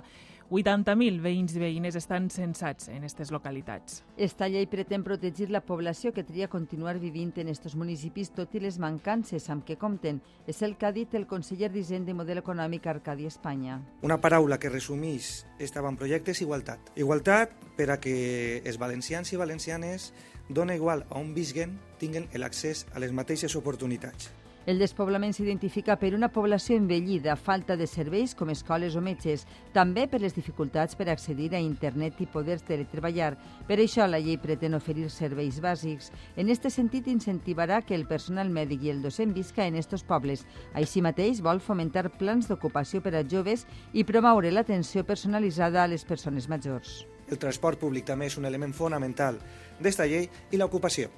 80.000 0.50 1.22
veïns 1.22 1.53
i 1.53 1.60
veïnes 1.62 1.94
estan 1.94 2.25
censats 2.34 2.88
en 2.89 3.03
aquestes 3.03 3.29
localitats. 3.29 4.00
Esta 4.18 4.48
llei 4.50 4.65
pretén 4.65 5.03
protegir 5.06 5.51
la 5.53 5.62
població 5.62 6.10
que 6.10 6.24
tria 6.25 6.48
continuar 6.50 6.96
vivint 6.98 7.36
en 7.38 7.51
estos 7.53 7.75
municipis 7.77 8.32
tot 8.34 8.56
i 8.58 8.63
les 8.63 8.79
mancances 8.82 9.46
amb 9.53 9.62
què 9.68 9.77
compten. 9.77 10.24
És 10.50 10.63
el 10.65 10.74
que 10.77 10.89
ha 10.89 10.91
dit 10.96 11.13
el 11.13 11.27
conseller 11.29 11.70
d'Hisenda 11.70 12.10
i 12.10 12.18
Model 12.18 12.41
Econòmic 12.41 12.89
Arcadi 12.89 13.29
Espanya. 13.29 13.77
Una 14.01 14.18
paraula 14.18 14.58
que 14.58 14.74
resumís 14.74 15.46
este 15.60 15.77
avantprojecte 15.77 16.34
és 16.34 16.41
igualtat. 16.41 16.91
Igualtat 16.98 17.53
per 17.77 17.91
a 17.94 18.00
que 18.01 18.63
els 18.65 18.82
valencians 18.82 19.29
i 19.34 19.38
valencianes 19.38 20.13
dona 20.50 20.74
igual 20.74 21.06
a 21.12 21.22
on 21.22 21.36
visquen 21.38 21.77
tinguen 22.01 22.25
l'accés 22.34 22.88
a 22.96 23.00
les 23.00 23.13
mateixes 23.13 23.53
oportunitats. 23.56 24.34
El 24.70 24.78
despoblament 24.78 25.32
s'identifica 25.34 25.96
per 25.98 26.12
una 26.14 26.28
població 26.30 26.76
envellida, 26.78 27.34
falta 27.34 27.74
de 27.74 27.88
serveis 27.90 28.36
com 28.38 28.52
escoles 28.54 28.94
o 28.94 29.02
metges, 29.02 29.48
també 29.74 30.04
per 30.06 30.20
les 30.22 30.36
dificultats 30.38 30.94
per 31.00 31.08
accedir 31.10 31.48
a 31.58 31.62
internet 31.64 32.20
i 32.22 32.28
poder 32.30 32.60
teletreballar. 32.68 33.32
Per 33.66 33.80
això 33.82 34.06
la 34.06 34.20
llei 34.22 34.38
pretén 34.38 34.78
oferir 34.78 35.08
serveis 35.10 35.58
bàsics. 35.64 36.12
En 36.38 36.52
este 36.54 36.70
sentit, 36.70 37.08
incentivarà 37.10 37.80
que 37.82 37.98
el 37.98 38.06
personal 38.06 38.52
mèdic 38.54 38.86
i 38.86 38.92
el 38.94 39.02
docent 39.02 39.34
visca 39.34 39.66
en 39.66 39.80
estos 39.80 40.04
pobles. 40.04 40.46
Així 40.78 41.02
mateix, 41.02 41.42
vol 41.42 41.64
fomentar 41.66 42.12
plans 42.20 42.46
d'ocupació 42.52 43.02
per 43.02 43.16
a 43.16 43.24
joves 43.26 43.66
i 43.94 44.04
promoure 44.06 44.52
l'atenció 44.54 45.02
personalitzada 45.02 45.82
a 45.82 45.90
les 45.90 46.06
persones 46.06 46.46
majors. 46.46 47.08
El 47.26 47.42
transport 47.42 47.82
públic 47.82 48.06
també 48.06 48.30
és 48.30 48.38
un 48.38 48.46
element 48.46 48.78
fonamental 48.78 49.42
d'esta 49.82 50.06
llei 50.06 50.30
i 50.52 50.62
l'ocupació 50.62 51.10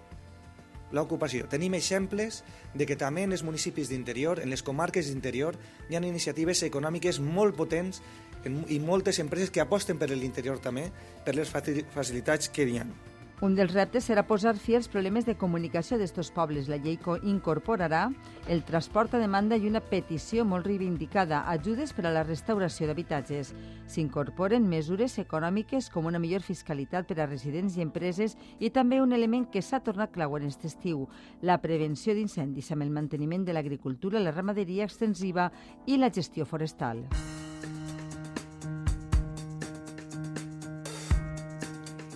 l'ocupació. 0.92 1.48
Tenim 1.52 1.76
exemples 1.78 2.42
de 2.74 2.88
que 2.88 2.98
també 3.00 3.24
en 3.28 3.36
els 3.36 3.44
municipis 3.44 3.90
d'interior, 3.92 4.40
en 4.40 4.50
les 4.50 4.64
comarques 4.64 5.08
d'interior, 5.08 5.58
hi 5.90 5.96
ha 5.96 6.04
iniciatives 6.04 6.64
econòmiques 6.68 7.20
molt 7.20 7.56
potents 7.56 8.02
i 8.46 8.80
moltes 8.80 9.20
empreses 9.20 9.52
que 9.54 9.62
aposten 9.62 10.00
per 10.02 10.10
l'interior 10.10 10.60
també, 10.60 10.90
per 11.26 11.36
les 11.38 11.50
facilitats 11.50 12.50
que 12.50 12.68
hi 12.68 12.78
ha. 12.82 13.11
Un 13.42 13.56
dels 13.58 13.72
reptes 13.74 14.06
serà 14.06 14.22
posar 14.30 14.52
fi 14.62 14.76
als 14.78 14.86
problemes 14.86 15.26
de 15.26 15.34
comunicació 15.34 15.98
d'estos 15.98 16.28
pobles. 16.30 16.68
La 16.70 16.78
llei 16.78 17.00
incorporarà 17.26 18.04
el 18.46 18.62
transport 18.68 19.16
a 19.18 19.22
demanda 19.24 19.58
i 19.58 19.66
una 19.66 19.82
petició 19.82 20.46
molt 20.46 20.70
reivindicada, 20.70 21.42
ajudes 21.50 21.90
per 21.98 22.06
a 22.06 22.12
la 22.14 22.22
restauració 22.22 22.86
d'habitatges. 22.86 23.56
S'incorporen 23.90 24.70
mesures 24.70 25.18
econòmiques 25.18 25.90
com 25.90 26.06
una 26.06 26.22
millor 26.22 26.46
fiscalitat 26.46 27.10
per 27.10 27.18
a 27.18 27.26
residents 27.26 27.78
i 27.78 27.82
empreses 27.82 28.38
i 28.60 28.70
també 28.70 29.02
un 29.02 29.12
element 29.12 29.50
que 29.50 29.66
s'ha 29.66 29.82
tornat 29.82 30.14
clau 30.14 30.38
en 30.38 30.46
aquest 30.46 30.70
estiu, 30.70 31.08
la 31.42 31.58
prevenció 31.66 32.14
d'incendis 32.14 32.70
amb 32.72 32.86
el 32.86 32.94
manteniment 32.94 33.42
de 33.42 33.58
l'agricultura, 33.58 34.22
la 34.22 34.38
ramaderia 34.38 34.86
extensiva 34.86 35.50
i 35.88 35.98
la 35.98 36.14
gestió 36.14 36.46
forestal. 36.46 37.08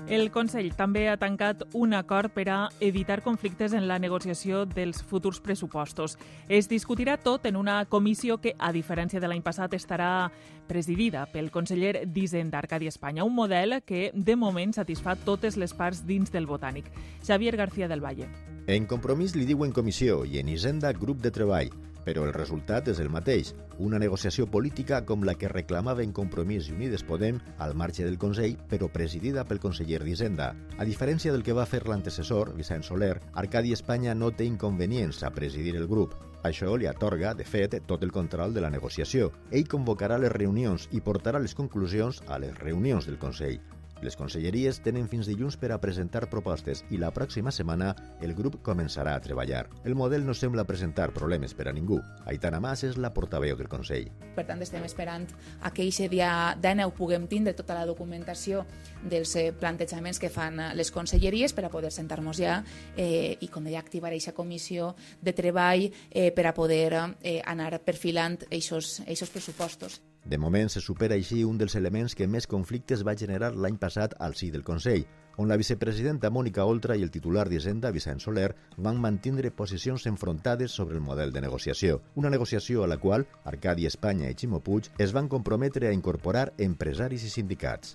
El 0.06 0.30
Consell 0.30 0.68
també 0.78 1.08
ha 1.10 1.16
tancat 1.18 1.64
un 1.74 1.96
acord 1.98 2.30
per 2.30 2.44
a 2.54 2.58
evitar 2.80 3.24
conflictes 3.26 3.74
en 3.74 3.88
la 3.90 3.98
negociació 3.98 4.60
dels 4.70 5.00
futurs 5.02 5.40
pressupostos. 5.42 6.14
Es 6.48 6.70
discutirà 6.70 7.16
tot 7.18 7.48
en 7.50 7.56
una 7.58 7.80
comissió 7.90 8.38
que, 8.38 8.54
a 8.60 8.70
diferència 8.72 9.18
de 9.20 9.26
l'any 9.26 9.42
passat, 9.42 9.74
estarà 9.74 10.30
presidida 10.70 11.26
pel 11.34 11.50
conseller 11.50 12.06
d'Hisenda 12.06 12.62
Arcadi 12.62 12.86
Espanya, 12.86 13.26
un 13.26 13.34
model 13.34 13.80
que, 13.82 14.12
de 14.14 14.36
moment, 14.38 14.78
satisfà 14.78 15.18
totes 15.18 15.58
les 15.58 15.74
parts 15.74 16.06
dins 16.06 16.30
del 16.30 16.46
Botànic. 16.46 16.86
Xavier 17.26 17.58
García 17.58 17.90
del 17.90 18.06
Valle. 18.06 18.30
En 18.68 18.86
compromís 18.86 19.34
li 19.34 19.50
diuen 19.50 19.74
comissió 19.74 20.22
i 20.22 20.38
en 20.38 20.54
Hisenda 20.54 20.94
grup 20.94 21.26
de 21.26 21.34
treball 21.34 21.74
però 22.06 22.24
el 22.28 22.34
resultat 22.36 22.88
és 22.94 23.02
el 23.04 23.10
mateix, 23.10 23.54
una 23.82 24.00
negociació 24.00 24.46
política 24.48 25.02
com 25.06 25.26
la 25.28 25.36
que 25.36 25.52
reclamaven 25.52 26.14
Compromís 26.16 26.70
i 26.70 26.76
Unides 26.78 27.04
Podem 27.04 27.42
al 27.58 27.76
marge 27.76 28.06
del 28.06 28.20
Consell, 28.22 28.56
però 28.70 28.88
presidida 28.94 29.44
pel 29.44 29.60
conseller 29.60 30.04
d'Hisenda. 30.06 30.54
A 30.78 30.88
diferència 30.88 31.34
del 31.34 31.44
que 31.44 31.58
va 31.58 31.68
fer 31.68 31.84
l'antecessor, 31.90 32.54
Vicent 32.56 32.86
Soler, 32.86 33.18
Arcadi 33.34 33.74
Espanya 33.74 34.16
no 34.16 34.32
té 34.32 34.48
inconvenients 34.48 35.24
a 35.24 35.34
presidir 35.34 35.76
el 35.76 35.90
grup. 35.92 36.16
Això 36.46 36.76
li 36.78 36.86
atorga, 36.86 37.34
de 37.34 37.44
fet, 37.44 37.80
tot 37.90 38.04
el 38.06 38.14
control 38.14 38.54
de 38.54 38.62
la 38.62 38.70
negociació. 38.70 39.32
Ell 39.50 39.66
convocarà 39.68 40.20
les 40.22 40.32
reunions 40.32 40.86
i 40.94 41.02
portarà 41.02 41.42
les 41.42 41.58
conclusions 41.58 42.22
a 42.28 42.38
les 42.38 42.54
reunions 42.62 43.10
del 43.10 43.18
Consell. 43.18 43.58
Les 44.04 44.18
conselleries 44.20 44.82
tenen 44.84 45.08
fins 45.10 45.28
dilluns 45.30 45.56
per 45.58 45.72
a 45.72 45.80
presentar 45.82 46.26
propostes 46.32 46.84
i 46.92 47.00
la 47.00 47.12
pròxima 47.16 47.52
setmana 47.56 47.94
el 48.26 48.34
grup 48.36 48.58
començarà 48.66 49.16
a 49.16 49.22
treballar. 49.24 49.66
El 49.84 49.96
model 49.96 50.26
no 50.28 50.36
sembla 50.36 50.66
presentar 50.68 51.12
problemes 51.16 51.54
per 51.56 51.70
a 51.70 51.74
ningú. 51.74 52.02
Aitana 52.26 52.60
Mas 52.60 52.84
és 52.84 52.98
la 52.98 53.14
portaveu 53.14 53.56
del 53.58 53.70
Consell. 53.72 54.10
Per 54.36 54.46
tant, 54.48 54.62
estem 54.62 54.84
esperant 54.84 55.28
a 55.62 55.72
que 55.72 55.86
aquest 55.88 56.12
dia 56.12 56.32
d'aneu 56.62 56.92
puguem 56.96 57.28
tindre 57.32 57.56
tota 57.56 57.78
la 57.78 57.86
documentació 57.88 58.66
dels 59.04 59.36
eh, 59.40 59.52
plantejaments 59.56 60.20
que 60.20 60.32
fan 60.34 60.60
eh, 60.60 60.72
les 60.76 60.92
conselleries 60.92 61.56
per 61.56 61.66
a 61.68 61.72
poder 61.74 61.94
sentar-nos 61.96 62.42
ja 62.42 62.60
eh, 62.98 63.38
i, 63.40 63.48
com 63.48 63.64
deia, 63.64 63.80
activar 63.80 64.12
aquesta 64.12 64.36
comissió 64.36 64.94
de 65.22 65.34
treball 65.34 65.88
eh, 65.88 66.32
per 66.36 66.50
a 66.50 66.56
poder 66.58 66.92
eh, 67.22 67.40
anar 67.46 67.80
perfilant 67.86 68.42
aquests 68.50 69.32
pressupostos. 69.32 70.02
De 70.26 70.40
moment 70.42 70.72
se 70.74 70.82
supera 70.82 71.14
així 71.14 71.44
un 71.46 71.60
dels 71.62 71.76
elements 71.78 72.16
que 72.18 72.26
més 72.26 72.48
conflictes 72.50 73.04
va 73.06 73.14
generar 73.14 73.52
l'any 73.54 73.76
passat 73.78 74.16
al 74.26 74.34
si 74.34 74.50
del 74.50 74.64
Consell, 74.66 75.04
on 75.38 75.52
la 75.52 75.58
vicepresidenta 75.62 76.32
Mònica 76.34 76.66
Oltra 76.66 76.96
i 76.98 77.04
el 77.06 77.12
titular 77.14 77.44
d'Hisenda, 77.46 77.92
Vicent 77.94 78.24
Soler, 78.24 78.48
van 78.78 78.98
mantindre 79.04 79.52
posicions 79.52 80.08
enfrontades 80.10 80.72
sobre 80.72 80.98
el 80.98 81.04
model 81.06 81.34
de 81.36 81.44
negociació. 81.46 82.00
Una 82.16 82.32
negociació 82.34 82.84
a 82.84 82.88
la 82.90 82.98
qual 82.98 83.28
Arcadi 83.44 83.86
Espanya 83.86 84.32
i 84.32 84.40
Ximo 84.40 84.64
Puig 84.66 84.90
es 84.98 85.14
van 85.14 85.30
comprometre 85.30 85.92
a 85.92 85.94
incorporar 85.94 86.48
empresaris 86.58 87.28
i 87.28 87.30
sindicats. 87.30 87.94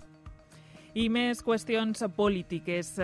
I 0.95 1.09
més 1.11 1.43
qüestions 1.43 2.07
polítiques. 2.15 2.95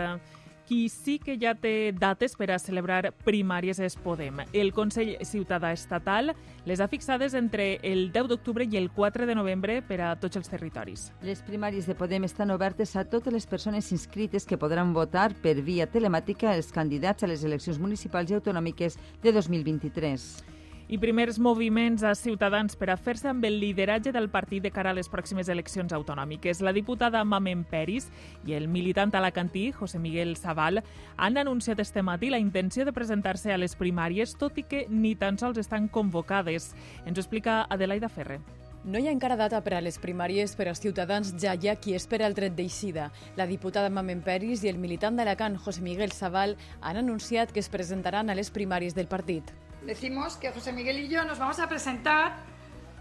Qui 0.67 0.89
sí 0.91 1.21
que 1.23 1.37
ja 1.39 1.53
té 1.55 1.93
dates 1.95 2.33
per 2.35 2.49
a 2.51 2.59
celebrar 2.59 3.13
primàries 3.23 3.79
és 3.79 3.95
Podem. 4.03 4.41
El 4.51 4.73
Consell 4.75 5.13
Ciutadà 5.23 5.71
Estatal 5.71 6.33
les 6.67 6.83
ha 6.83 6.89
fixades 6.91 7.37
entre 7.39 7.77
el 7.87 8.11
10 8.11 8.27
d'octubre 8.33 8.67
i 8.67 8.81
el 8.81 8.91
4 8.91 9.29
de 9.31 9.37
novembre 9.39 9.79
per 9.87 10.01
a 10.03 10.11
tots 10.19 10.41
els 10.43 10.51
territoris. 10.51 11.13
Les 11.23 11.45
primàries 11.47 11.87
de 11.87 11.95
Podem 11.95 12.27
estan 12.27 12.51
obertes 12.51 12.97
a 12.97 13.07
totes 13.07 13.33
les 13.33 13.47
persones 13.47 13.93
inscrites 13.95 14.45
que 14.45 14.59
podran 14.59 14.91
votar 14.91 15.31
per 15.39 15.61
via 15.63 15.87
telemàtica 15.87 16.57
els 16.57 16.75
candidats 16.75 17.23
a 17.23 17.31
les 17.31 17.47
eleccions 17.47 17.79
municipals 17.79 18.35
i 18.35 18.41
autonòmiques 18.41 18.99
de 19.23 19.39
2023 19.39 20.56
i 20.89 20.99
primers 20.99 21.39
moviments 21.39 22.05
a 22.05 22.15
Ciutadans 22.15 22.77
per 22.77 22.91
a 22.91 22.97
fer-se 22.97 23.29
amb 23.29 23.45
el 23.45 23.59
lideratge 23.61 24.13
del 24.15 24.29
partit 24.31 24.63
de 24.63 24.71
cara 24.71 24.93
a 24.93 24.97
les 24.97 25.11
pròximes 25.11 25.49
eleccions 25.53 25.93
autonòmiques. 25.93 26.61
La 26.63 26.75
diputada 26.77 27.25
Mamen 27.25 27.65
Peris 27.65 28.11
i 28.47 28.55
el 28.55 28.69
militant 28.69 29.15
alacantí 29.15 29.73
José 29.73 29.99
Miguel 29.99 30.37
Zaval 30.37 30.83
han 31.17 31.39
anunciat 31.39 31.81
este 31.81 32.03
matí 32.03 32.31
la 32.31 32.39
intenció 32.39 32.85
de 32.85 32.95
presentar-se 32.95 33.53
a 33.53 33.59
les 33.59 33.77
primàries, 33.77 34.37
tot 34.39 34.59
i 34.59 34.63
que 34.63 34.87
ni 34.89 35.17
tan 35.17 35.39
sols 35.39 35.59
estan 35.59 35.89
convocades. 35.89 36.75
Ens 37.05 37.19
ho 37.19 37.21
explica 37.21 37.67
Adelaida 37.69 38.09
Ferre. 38.09 38.41
No 38.87 38.99
hi 38.99 39.09
ha 39.09 39.13
encara 39.13 39.37
data 39.37 39.61
per 39.61 39.75
a 39.75 39.83
les 39.83 39.99
primàries 39.99 40.55
per 40.57 40.69
als 40.71 40.81
ciutadans, 40.81 41.35
ja 41.43 41.55
hi 41.55 41.69
ha 41.69 41.77
qui 41.77 41.95
espera 41.99 42.27
el 42.27 42.35
dret 42.39 42.55
d'eixida. 42.55 43.11
La 43.37 43.47
diputada 43.47 43.91
Mamen 43.91 44.23
Peris 44.23 44.63
i 44.63 44.71
el 44.71 44.79
militant 44.79 45.19
d'Alacant, 45.19 45.59
José 45.59 45.83
Miguel 45.83 46.15
Zaval, 46.15 46.57
han 46.81 46.97
anunciat 46.97 47.53
que 47.53 47.61
es 47.61 47.69
presentaran 47.69 48.31
a 48.31 48.39
les 48.39 48.55
primàries 48.55 48.95
del 48.95 49.11
partit 49.11 49.51
decimos 49.87 50.37
que 50.37 50.51
José 50.51 50.73
Miguel 50.73 50.99
y 50.99 51.09
yo 51.09 51.25
nos 51.25 51.39
vamos 51.39 51.59
a 51.61 51.69
presentar 51.69 52.37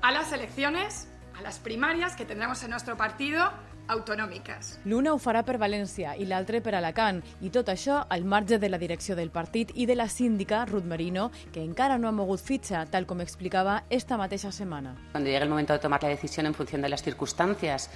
a 0.01 0.11
las 0.11 0.31
elecciones, 0.31 1.07
a 1.37 1.41
las 1.41 1.59
primarias 1.59 2.15
que 2.15 2.25
tendremos 2.25 2.63
en 2.63 2.69
nuestro 2.69 2.95
partido 2.95 3.51
autonòmiques. 3.87 4.79
L'una 4.85 5.13
ho 5.13 5.19
farà 5.21 5.43
per 5.45 5.57
València 5.61 6.15
i 6.17 6.25
l'altre 6.29 6.61
per 6.61 6.75
Alacant, 6.75 7.21
i 7.41 7.51
tot 7.53 7.69
això 7.69 8.01
al 8.09 8.25
marge 8.25 8.59
de 8.59 8.69
la 8.69 8.79
direcció 8.81 9.15
del 9.15 9.31
partit 9.31 9.71
i 9.75 9.85
de 9.85 9.95
la 9.95 10.07
síndica 10.09 10.65
Ruth 10.65 10.85
Merino, 10.85 11.31
que 11.51 11.63
encara 11.63 11.97
no 11.97 12.07
ha 12.07 12.15
mogut 12.15 12.41
fitxa, 12.41 12.85
tal 12.91 13.05
com 13.05 13.21
explicava 13.21 13.83
esta 13.89 14.17
mateixa 14.17 14.51
setmana. 14.51 14.95
Cuando 15.11 15.29
llegue 15.29 15.43
el 15.43 15.49
momento 15.49 15.73
de 15.73 15.79
tomar 15.79 16.01
la 16.03 16.09
decisión 16.09 16.45
en 16.45 16.53
función 16.53 16.81
de 16.81 16.89
las 16.89 17.03
circunstancias 17.03 17.89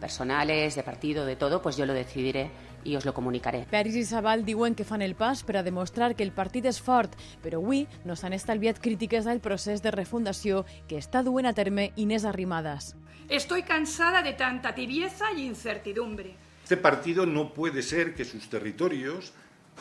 personales, 0.00 0.74
de 0.74 0.82
partido, 0.82 1.24
de 1.24 1.36
todo, 1.36 1.62
pues 1.62 1.76
yo 1.76 1.86
lo 1.86 1.94
decidiré 1.94 2.50
i 2.84 2.96
us 2.96 3.04
lo 3.06 3.14
comunicaré. 3.14 3.66
Peris 3.70 3.94
i 3.94 4.04
Sabal 4.04 4.44
diuen 4.44 4.74
que 4.74 4.84
fan 4.84 5.02
el 5.06 5.14
pas 5.14 5.44
per 5.46 5.56
a 5.56 5.62
demostrar 5.62 6.16
que 6.18 6.24
el 6.26 6.32
partit 6.34 6.66
és 6.66 6.80
fort, 6.82 7.14
però 7.44 7.60
avui 7.62 7.84
no 8.04 8.16
s'han 8.18 8.34
estalviat 8.34 8.80
crítiques 8.82 9.28
al 9.30 9.38
procés 9.40 9.82
de 9.82 9.94
refundació 9.94 10.64
que 10.90 10.98
està 10.98 11.22
duent 11.22 11.46
a 11.46 11.54
terme 11.54 11.92
Inés 11.94 12.26
Arrimadas. 12.26 12.96
Estoy 13.28 13.62
cansada 13.62 14.22
de 14.22 14.32
tanta 14.32 14.74
tibieza 14.74 15.32
y 15.32 15.46
incertidumbre. 15.46 16.34
Este 16.62 16.76
partido 16.76 17.26
no 17.26 17.52
puede 17.52 17.82
ser 17.82 18.14
que 18.14 18.24
sus 18.24 18.48
territorios, 18.48 19.32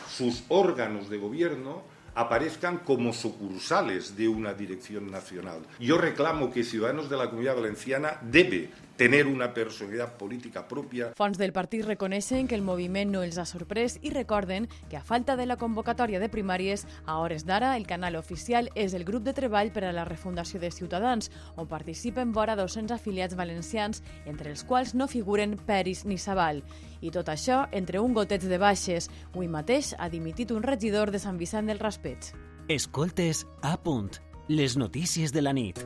sus 0.10 0.43
órganos 0.48 1.10
de 1.10 1.17
gobierno, 1.17 1.83
aparezcan 2.15 2.79
como 2.79 3.13
sucursales 3.13 4.17
de 4.17 4.27
una 4.27 4.53
dirección 4.53 5.10
nacional. 5.10 5.62
Yo 5.79 5.98
reclamo 5.98 6.51
que 6.51 6.63
Ciudadanos 6.63 7.10
de 7.10 7.17
la 7.17 7.29
Comunidad 7.29 7.55
Valenciana 7.55 8.17
debe 8.21 8.69
tener 9.01 9.25
una 9.25 9.51
personalidad 9.51 10.15
política 10.15 10.67
propia. 10.67 11.08
Fons 11.17 11.39
del 11.39 11.51
partit 11.51 11.88
reconeixen 11.88 12.46
que 12.46 12.53
el 12.53 12.62
moviment 12.62 13.10
no 13.10 13.24
els 13.25 13.39
ha 13.41 13.48
sorprès 13.50 13.96
i 14.05 14.12
recorden 14.13 14.67
que 14.91 14.98
a 15.00 15.01
falta 15.01 15.34
de 15.39 15.48
la 15.50 15.58
convocatòria 15.58 16.20
de 16.22 16.29
primàries, 16.29 16.84
a 17.10 17.17
hores 17.17 17.48
d'ara 17.50 17.72
el 17.79 17.88
canal 17.89 18.20
oficial 18.20 18.70
és 18.75 18.93
el 18.93 19.01
grup 19.03 19.25
de 19.25 19.34
treball 19.34 19.74
per 19.74 19.88
a 19.88 19.91
la 19.91 20.05
refundació 20.05 20.62
de 20.62 20.70
Ciutadans, 20.70 21.31
on 21.58 21.65
participen 21.65 22.29
vora 22.29 22.53
200 22.55 22.93
afiliats 22.93 23.34
valencians, 23.34 24.03
entre 24.29 24.53
els 24.53 24.62
quals 24.62 24.93
no 24.93 25.10
figuren 25.10 25.58
Peris 25.58 26.05
ni 26.05 26.20
Sabal. 26.22 26.62
I 27.01 27.10
tot 27.10 27.34
això 27.34 27.63
entre 27.72 28.05
un 28.05 28.13
goteig 28.13 28.46
de 28.46 28.62
baixes. 28.62 29.10
Avui 29.34 29.50
mateix 29.50 29.96
ha 29.98 30.13
dimitit 30.13 30.53
un 30.53 30.62
regidor 30.62 31.10
de 31.10 31.17
Sant 31.17 31.41
Vicent 31.41 31.74
del 31.74 31.81
Raspeig. 31.81 32.36
Escoltes 32.70 33.48
a 33.63 33.79
punt. 33.81 34.22
Les 34.48 34.77
notícies 34.77 35.34
de 35.34 35.41
la 35.41 35.58
nit. 35.58 35.81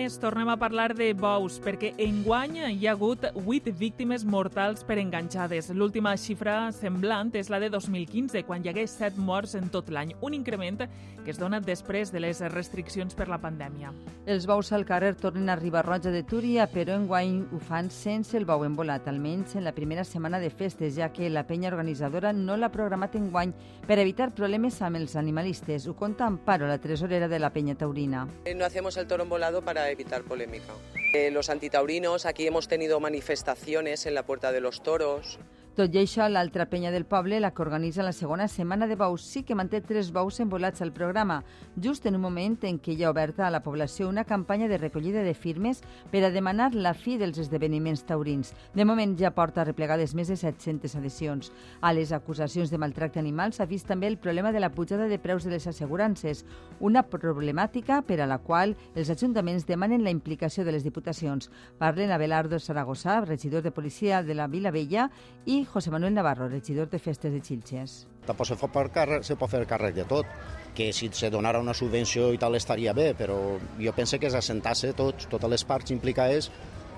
Més 0.00 0.16
tornem 0.16 0.48
a 0.48 0.56
parlar 0.56 0.94
de 0.96 1.10
bous, 1.12 1.58
perquè 1.60 1.90
enguany 2.00 2.56
hi 2.70 2.86
ha 2.86 2.94
hagut 2.94 3.26
8 3.34 3.72
víctimes 3.76 4.24
mortals 4.24 4.80
per 4.86 4.96
enganxades. 5.02 5.68
L'última 5.76 6.14
xifra 6.16 6.70
semblant 6.72 7.34
és 7.36 7.50
la 7.52 7.60
de 7.60 7.68
2015, 7.72 8.46
quan 8.48 8.64
hi 8.64 8.70
hagué 8.72 8.86
7 8.88 9.20
morts 9.20 9.56
en 9.58 9.68
tot 9.68 9.90
l'any, 9.92 10.14
un 10.24 10.36
increment 10.36 10.86
que 11.20 11.34
es 11.34 11.38
dona 11.38 11.60
després 11.60 12.08
de 12.14 12.22
les 12.24 12.40
restriccions 12.54 13.12
per 13.16 13.26
la 13.28 13.36
pandèmia. 13.42 13.90
Els 14.24 14.46
bous 14.48 14.70
al 14.72 14.86
carrer 14.88 15.12
tornen 15.20 15.50
a 15.52 15.56
Ribarroja 15.58 16.12
de 16.14 16.22
Túria, 16.24 16.64
però 16.70 16.96
enguany 16.96 17.42
ho 17.52 17.60
fan 17.60 17.90
sense 17.92 18.38
el 18.38 18.46
bou 18.48 18.64
embolat, 18.64 19.08
almenys 19.10 19.58
en 19.60 19.66
la 19.68 19.74
primera 19.76 20.04
setmana 20.08 20.40
de 20.40 20.48
festes, 20.48 20.94
ja 20.96 21.10
que 21.12 21.28
la 21.28 21.44
penya 21.44 21.68
organitzadora 21.68 22.32
no 22.32 22.56
l'ha 22.56 22.72
programat 22.72 23.18
enguany 23.20 23.52
per 23.84 23.98
evitar 24.00 24.30
problemes 24.32 24.80
amb 24.80 25.02
els 25.02 25.18
animalistes. 25.20 25.84
Ho 25.90 25.96
conta 25.98 26.24
Amparo, 26.24 26.70
la 26.70 26.80
tresorera 26.80 27.28
de 27.28 27.42
la 27.42 27.52
penya 27.52 27.76
taurina. 27.76 28.26
No 28.56 28.64
hacemos 28.64 28.96
el 28.96 29.06
toro 29.06 29.24
embolado 29.24 29.60
para 29.60 29.89
evitar 29.90 30.22
polémica. 30.22 30.72
Eh, 31.12 31.30
los 31.30 31.50
antitaurinos, 31.50 32.26
aquí 32.26 32.46
hemos 32.46 32.68
tenido 32.68 33.00
manifestaciones 33.00 34.06
en 34.06 34.14
la 34.14 34.24
Puerta 34.24 34.52
de 34.52 34.60
los 34.60 34.82
Toros. 34.82 35.38
Tot 35.80 35.94
i 35.96 36.02
això, 36.02 36.26
l'altra 36.28 36.66
penya 36.68 36.90
del 36.92 37.06
poble, 37.08 37.38
la 37.40 37.54
que 37.56 37.62
organitza 37.64 38.04
la 38.04 38.12
segona 38.12 38.50
setmana 38.52 38.84
de 38.84 38.98
bous, 39.00 39.22
sí 39.24 39.40
que 39.48 39.54
manté 39.56 39.78
tres 39.80 40.10
bous 40.12 40.36
embolats 40.44 40.82
al 40.84 40.90
programa, 40.92 41.38
just 41.80 42.04
en 42.04 42.18
un 42.18 42.20
moment 42.20 42.58
en 42.68 42.76
què 42.76 42.92
hi 42.92 43.06
ha 43.06 43.08
oberta 43.08 43.46
a 43.46 43.50
la 43.54 43.62
població 43.64 44.10
una 44.10 44.26
campanya 44.28 44.68
de 44.68 44.76
recollida 44.76 45.22
de 45.24 45.32
firmes 45.32 45.80
per 46.12 46.20
a 46.26 46.30
demanar 46.34 46.74
la 46.74 46.92
fi 46.92 47.14
dels 47.16 47.40
esdeveniments 47.40 48.02
taurins. 48.04 48.50
De 48.74 48.84
moment 48.84 49.14
ja 49.16 49.30
porta 49.32 49.64
replegades 49.64 50.12
més 50.12 50.28
de 50.28 50.36
700 50.36 50.98
adhesions. 51.00 51.48
A 51.80 51.94
les 51.96 52.12
acusacions 52.12 52.68
de 52.68 52.76
maltracte 52.76 53.22
animal 53.24 53.56
s'ha 53.56 53.64
vist 53.64 53.88
també 53.88 54.12
el 54.12 54.18
problema 54.20 54.52
de 54.52 54.60
la 54.60 54.74
pujada 54.76 55.08
de 55.08 55.18
preus 55.18 55.48
de 55.48 55.54
les 55.54 55.66
assegurances, 55.66 56.44
una 56.78 57.06
problemàtica 57.08 58.02
per 58.04 58.20
a 58.20 58.28
la 58.28 58.42
qual 58.44 58.76
els 58.94 59.08
ajuntaments 59.08 59.64
demanen 59.64 60.04
la 60.04 60.12
implicació 60.12 60.68
de 60.68 60.76
les 60.76 60.84
diputacions. 60.84 61.48
Parlen 61.78 62.12
Abelardo 62.12 62.60
Saragossa, 62.60 63.22
regidor 63.24 63.62
de 63.64 63.72
policia 63.72 64.22
de 64.22 64.36
la 64.36 64.46
Vila 64.46 64.76
Vella, 64.76 65.08
i 65.46 65.64
José 65.70 65.90
Manuel 65.90 66.14
Navarro, 66.14 66.48
regidor 66.48 66.90
de 66.90 66.98
Festes 66.98 67.32
de 67.32 67.40
Xilxes. 67.40 68.06
Tampoc 68.26 68.48
se, 68.50 68.56
pot, 68.58 68.72
per 68.74 68.88
càrrec, 68.92 69.24
se 69.24 69.36
pot 69.38 69.50
fer 69.50 69.62
càrrec 69.70 69.94
de 69.96 70.04
tot, 70.10 70.26
que 70.74 70.90
si 70.92 71.08
se 71.14 71.30
donara 71.30 71.62
una 71.62 71.74
subvenció 71.74 72.32
i 72.34 72.38
tal 72.38 72.58
estaria 72.58 72.92
bé, 72.92 73.12
però 73.14 73.38
jo 73.78 73.94
penso 73.96 74.18
que 74.18 74.28
és 74.28 74.36
assentar-se 74.36 74.92
tots, 74.98 75.30
totes 75.30 75.50
les 75.50 75.64
parts 75.64 75.94
implicades 75.94 76.50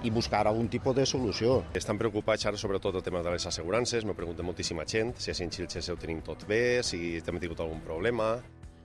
i 0.03 0.11
buscar 0.11 0.47
algun 0.47 0.69
tipus 0.69 0.97
de 0.97 1.07
solució. 1.07 1.61
Estan 1.79 2.01
preocupats 2.01 2.49
ara 2.49 2.59
sobretot 2.59 2.97
el 2.99 3.05
tema 3.07 3.23
de 3.23 3.37
les 3.37 3.47
assegurances, 3.47 4.05
me 4.05 4.17
pregunta 4.19 4.43
moltíssima 4.43 4.89
gent 4.89 5.15
si 5.17 5.31
a 5.31 5.37
Xilxes 5.37 5.93
ho 5.93 5.97
tenim 5.97 6.25
tot 6.27 6.49
bé, 6.49 6.83
si 6.83 7.21
també 7.23 7.45
tingut 7.45 7.61
algun 7.61 7.81
problema. 7.85 8.35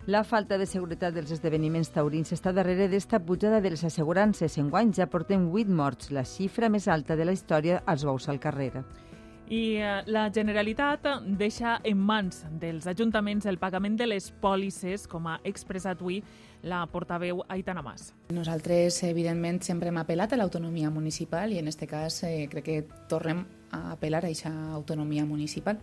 La 0.08 0.22
falta 0.24 0.56
de 0.56 0.64
seguretat 0.64 1.12
dels 1.12 1.34
esdeveniments 1.36 1.90
taurins 1.92 2.30
està 2.32 2.54
darrere 2.56 2.86
d'esta 2.88 3.20
pujada 3.20 3.60
de 3.60 3.74
les 3.74 3.84
assegurances. 3.84 4.56
Enguany 4.62 4.94
ja 4.96 5.10
portem 5.12 5.50
8 5.52 5.68
morts, 5.68 6.14
la 6.16 6.24
xifra 6.24 6.70
més 6.72 6.88
alta 6.88 7.18
de 7.20 7.26
la 7.28 7.36
història 7.36 7.82
als 7.86 8.06
bous 8.08 8.30
al 8.32 8.40
carrer. 8.40 8.86
I 9.50 9.78
eh, 9.80 10.02
la 10.12 10.28
Generalitat 10.34 11.06
deixa 11.40 11.78
en 11.88 12.00
mans 12.04 12.42
dels 12.60 12.88
ajuntaments 12.92 13.46
el 13.48 13.58
pagament 13.58 13.96
de 13.96 14.08
les 14.10 14.28
pòlisses, 14.42 15.06
com 15.08 15.30
ha 15.32 15.38
expressat 15.48 16.02
avui 16.02 16.20
la 16.68 16.82
portaveu 16.92 17.46
Aitana 17.48 17.82
Mas. 17.82 18.12
Nosaltres, 18.36 19.00
evidentment, 19.08 19.62
sempre 19.64 19.88
hem 19.88 20.02
apel·lat 20.02 20.34
a 20.34 20.42
l'autonomia 20.42 20.92
municipal 20.92 21.54
i 21.56 21.62
en 21.62 21.72
aquest 21.72 21.88
cas 21.88 22.24
eh, 22.28 22.50
crec 22.52 22.68
que 22.68 22.82
tornem 23.08 23.46
a 23.72 23.94
apel·lar 23.94 24.26
a 24.26 24.28
aquesta 24.28 24.52
autonomia 24.76 25.24
municipal. 25.26 25.80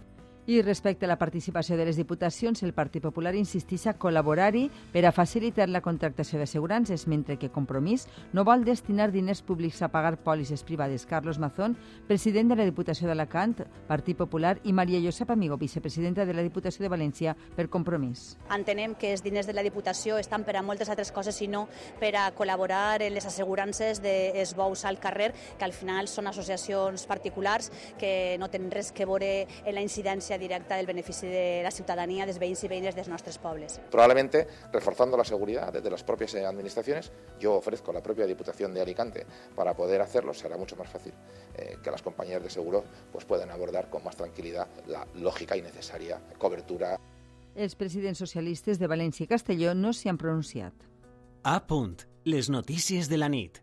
I 0.47 0.61
respecte 0.61 1.07
a 1.07 1.09
la 1.09 1.17
participació 1.17 1.79
de 1.79 1.87
les 1.89 1.97
diputacions, 1.97 2.61
el 2.67 2.75
Partit 2.77 3.01
Popular 3.01 3.31
insisteix 3.33 3.87
a 3.89 3.95
col·laborar-hi 3.97 4.67
per 4.93 5.07
a 5.09 5.13
facilitar 5.17 5.71
la 5.73 5.81
contractació 5.81 6.37
d'assegurances, 6.37 7.07
mentre 7.09 7.39
que 7.41 7.49
Compromís 7.49 8.05
no 8.37 8.45
vol 8.45 8.61
destinar 8.67 9.07
diners 9.09 9.41
públics 9.41 9.81
a 9.81 9.89
pagar 9.89 10.19
pòlisses 10.21 10.61
privades. 10.63 11.07
Carlos 11.09 11.39
Mazón, 11.41 11.79
president 12.07 12.53
de 12.53 12.59
la 12.59 12.67
Diputació 12.69 13.09
d'Alacant, 13.09 13.63
Partit 13.89 14.19
Popular, 14.19 14.59
i 14.69 14.75
Maria 14.77 15.01
Josep 15.01 15.33
Amigo, 15.33 15.57
vicepresidenta 15.57 16.27
de 16.29 16.37
la 16.37 16.45
Diputació 16.45 16.85
de 16.85 16.93
València 16.93 17.33
per 17.57 17.71
Compromís. 17.73 18.37
Entenem 18.53 18.99
que 19.01 19.15
els 19.15 19.25
diners 19.25 19.49
de 19.49 19.57
la 19.57 19.65
Diputació 19.65 20.21
estan 20.21 20.45
per 20.45 20.59
a 20.61 20.63
moltes 20.63 20.93
altres 20.93 21.09
coses, 21.09 21.41
sinó 21.41 21.71
per 22.03 22.13
a 22.21 22.27
col·laborar 22.37 23.01
en 23.01 23.17
les 23.17 23.25
assegurances 23.25 24.05
dels 24.05 24.53
bous 24.53 24.85
al 24.85 25.01
carrer, 25.01 25.33
que 25.57 25.65
al 25.65 25.73
final 25.73 26.05
són 26.05 26.29
associacions 26.29 27.09
particulars 27.09 27.73
que 27.97 28.37
no 28.37 28.53
tenen 28.53 28.69
res 28.69 28.93
que 28.93 29.09
veure 29.09 29.49
en 29.65 29.73
la 29.73 29.81
incidència 29.81 30.34
directa 30.39 30.77
del 30.77 30.87
benefici 30.87 31.27
de 31.27 31.63
la 31.63 31.71
ciudadanía, 31.71 32.27
dels 32.27 32.39
veïns 32.39 32.65
i 32.65 32.71
veïnes 32.71 32.97
dels 32.97 33.09
nostres 33.09 33.39
pobles. 33.39 33.81
Probablemente, 33.91 34.47
reforzando 34.73 35.17
la 35.17 35.25
seguridad 35.25 35.73
desde 35.73 35.91
las 35.91 36.05
propias 36.05 36.35
administraciones, 36.35 37.13
yo 37.39 37.55
ofrezco 37.55 37.93
la 37.93 38.03
propia 38.03 38.27
Diputación 38.27 38.75
de 38.75 38.81
Alicante 38.81 39.27
para 39.55 39.75
poder 39.75 40.01
hacerlo, 40.01 40.35
será 40.35 40.57
mucho 40.57 40.77
más 40.77 40.89
fácil 40.89 41.13
eh, 41.57 41.77
que 41.83 41.91
las 41.91 42.03
compañías 42.03 42.43
de 42.43 42.51
seguro 42.51 42.85
pues, 43.13 43.25
puedan 43.25 43.51
abordar 43.51 43.91
con 43.91 44.05
más 44.05 44.17
tranquilidad 44.17 44.69
la 44.87 45.07
lógica 45.15 45.57
y 45.57 45.63
necesaria 45.63 46.21
cobertura. 46.39 46.99
Els 47.55 47.77
presidents 47.79 48.19
socialistes 48.19 48.81
de 48.81 48.89
València 48.91 49.25
i 49.25 49.31
Castelló 49.31 49.77
no 49.79 49.93
s'hi 49.95 50.11
han 50.11 50.19
pronunciat. 50.19 50.75
A 51.45 51.61
punt. 51.69 52.03
Les 52.25 52.49
notícies 52.51 53.07
de 53.07 53.19
la 53.21 53.29
nit. 53.29 53.61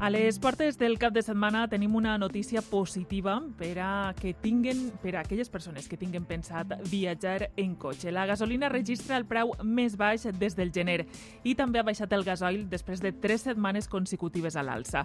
A 0.00 0.08
les 0.08 0.38
portes 0.38 0.78
del 0.80 0.94
cap 0.96 1.12
de 1.12 1.20
setmana 1.20 1.66
tenim 1.68 1.92
una 1.94 2.14
notícia 2.16 2.62
positiva 2.64 3.34
per 3.58 3.74
a, 3.84 4.14
que 4.16 4.30
tinguen, 4.32 4.86
per 5.02 5.12
a 5.12 5.20
aquelles 5.20 5.50
persones 5.52 5.90
que 5.90 5.98
tinguen 6.00 6.24
pensat 6.24 6.72
viatjar 6.88 7.50
en 7.60 7.74
cotxe. 7.76 8.08
La 8.08 8.24
gasolina 8.24 8.70
registra 8.72 9.18
el 9.20 9.26
preu 9.28 9.52
més 9.60 9.98
baix 10.00 10.24
des 10.40 10.56
del 10.56 10.72
gener 10.72 11.04
i 11.44 11.52
també 11.52 11.82
ha 11.82 11.84
baixat 11.84 12.16
el 12.16 12.24
gasoil 12.24 12.64
després 12.72 13.04
de 13.04 13.12
tres 13.12 13.44
setmanes 13.44 13.92
consecutives 13.92 14.56
a 14.56 14.64
l'alça. 14.64 15.04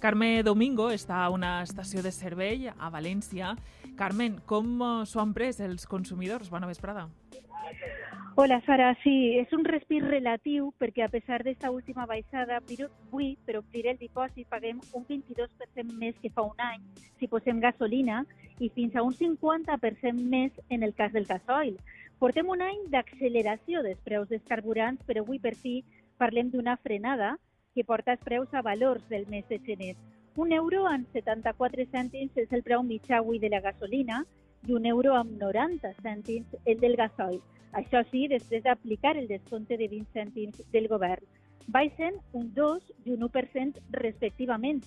Carme 0.00 0.38
Domingo 0.42 0.88
està 0.88 1.20
a 1.20 1.28
una 1.28 1.58
estació 1.60 2.00
de 2.00 2.08
servei 2.08 2.70
a 2.72 2.88
València. 2.88 3.52
Carmen, 4.00 4.40
com 4.48 5.04
s'ho 5.04 5.20
han 5.20 5.36
pres 5.36 5.60
els 5.60 5.84
consumidors? 5.84 6.48
Bona 6.48 6.70
vesprada. 6.70 7.10
Hola, 8.42 8.62
Sara. 8.64 8.96
Sí, 9.02 9.36
és 9.36 9.50
un 9.52 9.66
respir 9.66 9.98
relatiu 10.00 10.70
perquè 10.80 11.02
a 11.04 11.10
pesar 11.12 11.42
d'esta 11.44 11.68
última 11.70 12.06
baixada, 12.08 12.56
avui 12.56 13.26
per 13.44 13.58
omplir 13.58 13.82
el 13.90 13.98
dipòsit 14.00 14.48
paguem 14.48 14.78
un 14.96 15.04
22% 15.04 15.98
més 16.00 16.16
que 16.22 16.30
fa 16.32 16.46
un 16.48 16.62
any 16.64 16.80
si 17.20 17.28
posem 17.28 17.60
gasolina 17.60 18.22
i 18.56 18.70
fins 18.78 18.96
a 18.96 19.04
un 19.04 19.12
50% 19.12 20.24
més 20.32 20.56
en 20.70 20.88
el 20.88 20.96
cas 21.02 21.12
del 21.12 21.28
gasoil. 21.28 21.76
Portem 22.16 22.48
un 22.48 22.64
any 22.64 22.80
d'acceleració 22.88 23.84
dels 23.84 24.00
preus 24.08 24.32
dels 24.32 24.48
carburants, 24.48 25.04
però 25.04 25.20
avui 25.20 25.36
per 25.36 25.52
fi 25.52 25.76
parlem 26.16 26.48
d'una 26.48 26.78
frenada 26.80 27.34
que 27.74 27.84
porta 27.84 28.16
els 28.16 28.24
preus 28.24 28.48
a 28.56 28.64
valors 28.64 29.04
del 29.12 29.28
mes 29.28 29.44
de 29.52 29.60
gener. 29.68 29.92
Un 30.40 30.56
euro 30.56 30.86
amb 30.88 31.12
74 31.12 31.90
cèntims 31.92 32.40
és 32.40 32.56
el 32.56 32.64
preu 32.64 32.88
mitjà 32.88 33.20
avui 33.20 33.38
de 33.38 33.52
la 33.52 33.60
gasolina 33.60 34.24
i 34.64 34.72
un 34.72 34.88
euro 34.96 35.20
amb 35.20 35.36
90 35.36 35.92
cèntims 36.00 36.60
el 36.64 36.80
del 36.80 36.96
gasoil. 36.96 37.42
Això 37.72 38.02
sí, 38.10 38.26
després 38.28 38.64
d'aplicar 38.64 39.16
el 39.16 39.28
descompte 39.28 39.76
de 39.78 39.86
20 39.88 40.10
cèntims 40.16 40.62
del 40.72 40.88
govern. 40.90 41.22
Baixen 41.70 42.16
un 42.32 42.48
2 42.54 42.88
i 43.04 43.12
un 43.14 43.22
1% 43.28 43.78
respectivament 43.94 44.80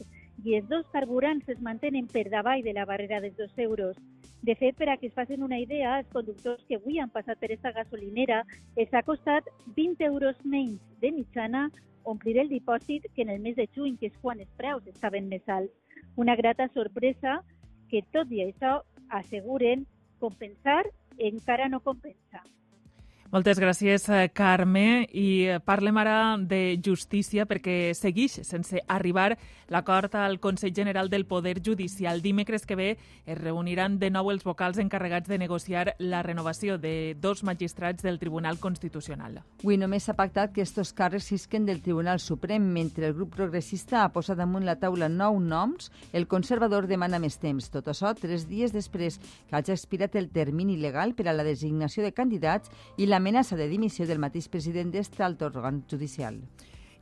i 0.44 0.58
els 0.58 0.68
dos 0.68 0.84
carburants 0.92 1.48
es 1.48 1.62
mantenen 1.64 2.10
per 2.12 2.26
davall 2.30 2.64
de 2.66 2.74
la 2.76 2.84
barrera 2.90 3.22
dels 3.24 3.38
2 3.38 3.62
euros. 3.68 3.96
De 4.44 4.56
fet, 4.60 4.76
per 4.76 4.90
a 4.90 4.98
que 4.98 5.08
es 5.08 5.14
facin 5.16 5.44
una 5.44 5.60
idea, 5.60 6.00
els 6.00 6.10
conductors 6.12 6.66
que 6.68 6.76
avui 6.76 7.00
han 7.00 7.14
passat 7.14 7.40
per 7.40 7.48
aquesta 7.48 7.72
gasolinera 7.72 8.42
els 8.76 8.92
ha 8.94 9.04
costat 9.08 9.48
20 9.78 10.04
euros 10.04 10.36
menys 10.44 10.82
de 11.00 11.14
mitjana 11.16 11.70
omplir 12.04 12.38
el 12.42 12.50
dipòsit 12.50 13.08
que 13.16 13.22
en 13.24 13.30
el 13.30 13.40
mes 13.40 13.56
de 13.56 13.70
juny, 13.76 13.96
que 13.96 14.10
és 14.12 14.18
quan 14.20 14.42
els 14.44 14.52
preus 14.60 14.84
estaven 14.92 15.30
més 15.30 15.48
alts. 15.48 15.72
Una 16.20 16.36
grata 16.36 16.68
sorpresa 16.74 17.40
que, 17.88 18.04
tot 18.12 18.32
i 18.32 18.44
això, 18.44 18.82
asseguren 19.08 19.88
compensar 20.20 20.84
encara 21.18 21.70
no 21.70 21.80
compensa. 21.80 22.44
Moltes 23.34 23.58
gràcies, 23.58 24.04
eh, 24.10 24.30
Carme. 24.30 25.08
I 25.10 25.48
eh, 25.48 25.60
parlem 25.60 25.98
ara 25.98 26.38
de 26.38 26.78
justícia 26.86 27.48
perquè 27.50 27.96
segueix 27.98 28.36
sense 28.46 28.78
arribar 28.86 29.32
l'acord 29.74 30.14
al 30.14 30.38
Consell 30.40 30.70
General 30.76 31.10
del 31.10 31.26
Poder 31.26 31.56
Judicial. 31.66 32.22
Dimecres 32.22 32.68
que 32.68 32.76
ve 32.76 32.90
es 33.26 33.38
reuniran 33.40 33.98
de 33.98 34.12
nou 34.14 34.30
els 34.30 34.44
vocals 34.46 34.78
encarregats 34.78 35.28
de 35.28 35.40
negociar 35.42 35.96
la 35.98 36.22
renovació 36.22 36.78
de 36.78 37.16
dos 37.20 37.42
magistrats 37.44 38.04
del 38.04 38.20
Tribunal 38.20 38.60
Constitucional. 38.60 39.42
Avui 39.64 39.80
només 39.82 40.06
s'ha 40.06 40.14
pactat 40.14 40.54
que 40.54 40.62
estos 40.62 40.94
càrrecs 40.94 41.32
sisquen 41.34 41.66
del 41.66 41.82
Tribunal 41.82 42.22
Suprem, 42.22 42.62
mentre 42.62 43.08
el 43.08 43.18
grup 43.18 43.34
progressista 43.34 44.04
ha 44.04 44.14
posat 44.14 44.38
damunt 44.38 44.70
la 44.70 44.78
taula 44.78 45.10
nou 45.10 45.40
noms, 45.42 45.90
el 46.14 46.28
conservador 46.30 46.86
demana 46.86 47.18
més 47.18 47.40
temps. 47.42 47.72
Tot 47.74 47.90
això 47.90 48.14
tres 48.14 48.46
dies 48.46 48.78
després 48.78 49.18
que 49.50 49.58
hagi 49.58 49.74
expirat 49.74 50.22
el 50.22 50.30
termini 50.30 50.78
legal 50.78 51.18
per 51.18 51.32
a 51.32 51.34
la 51.34 51.50
designació 51.50 52.06
de 52.06 52.14
candidats 52.14 52.70
i 53.02 53.10
la 53.10 53.23
amenaça 53.24 53.56
de 53.56 53.70
dimissió 53.72 54.04
del 54.06 54.20
mateix 54.20 54.50
president 54.52 54.92
d'este 54.92 55.24
alt 55.24 55.42
òrgan 55.48 55.86
judicial. 55.88 56.42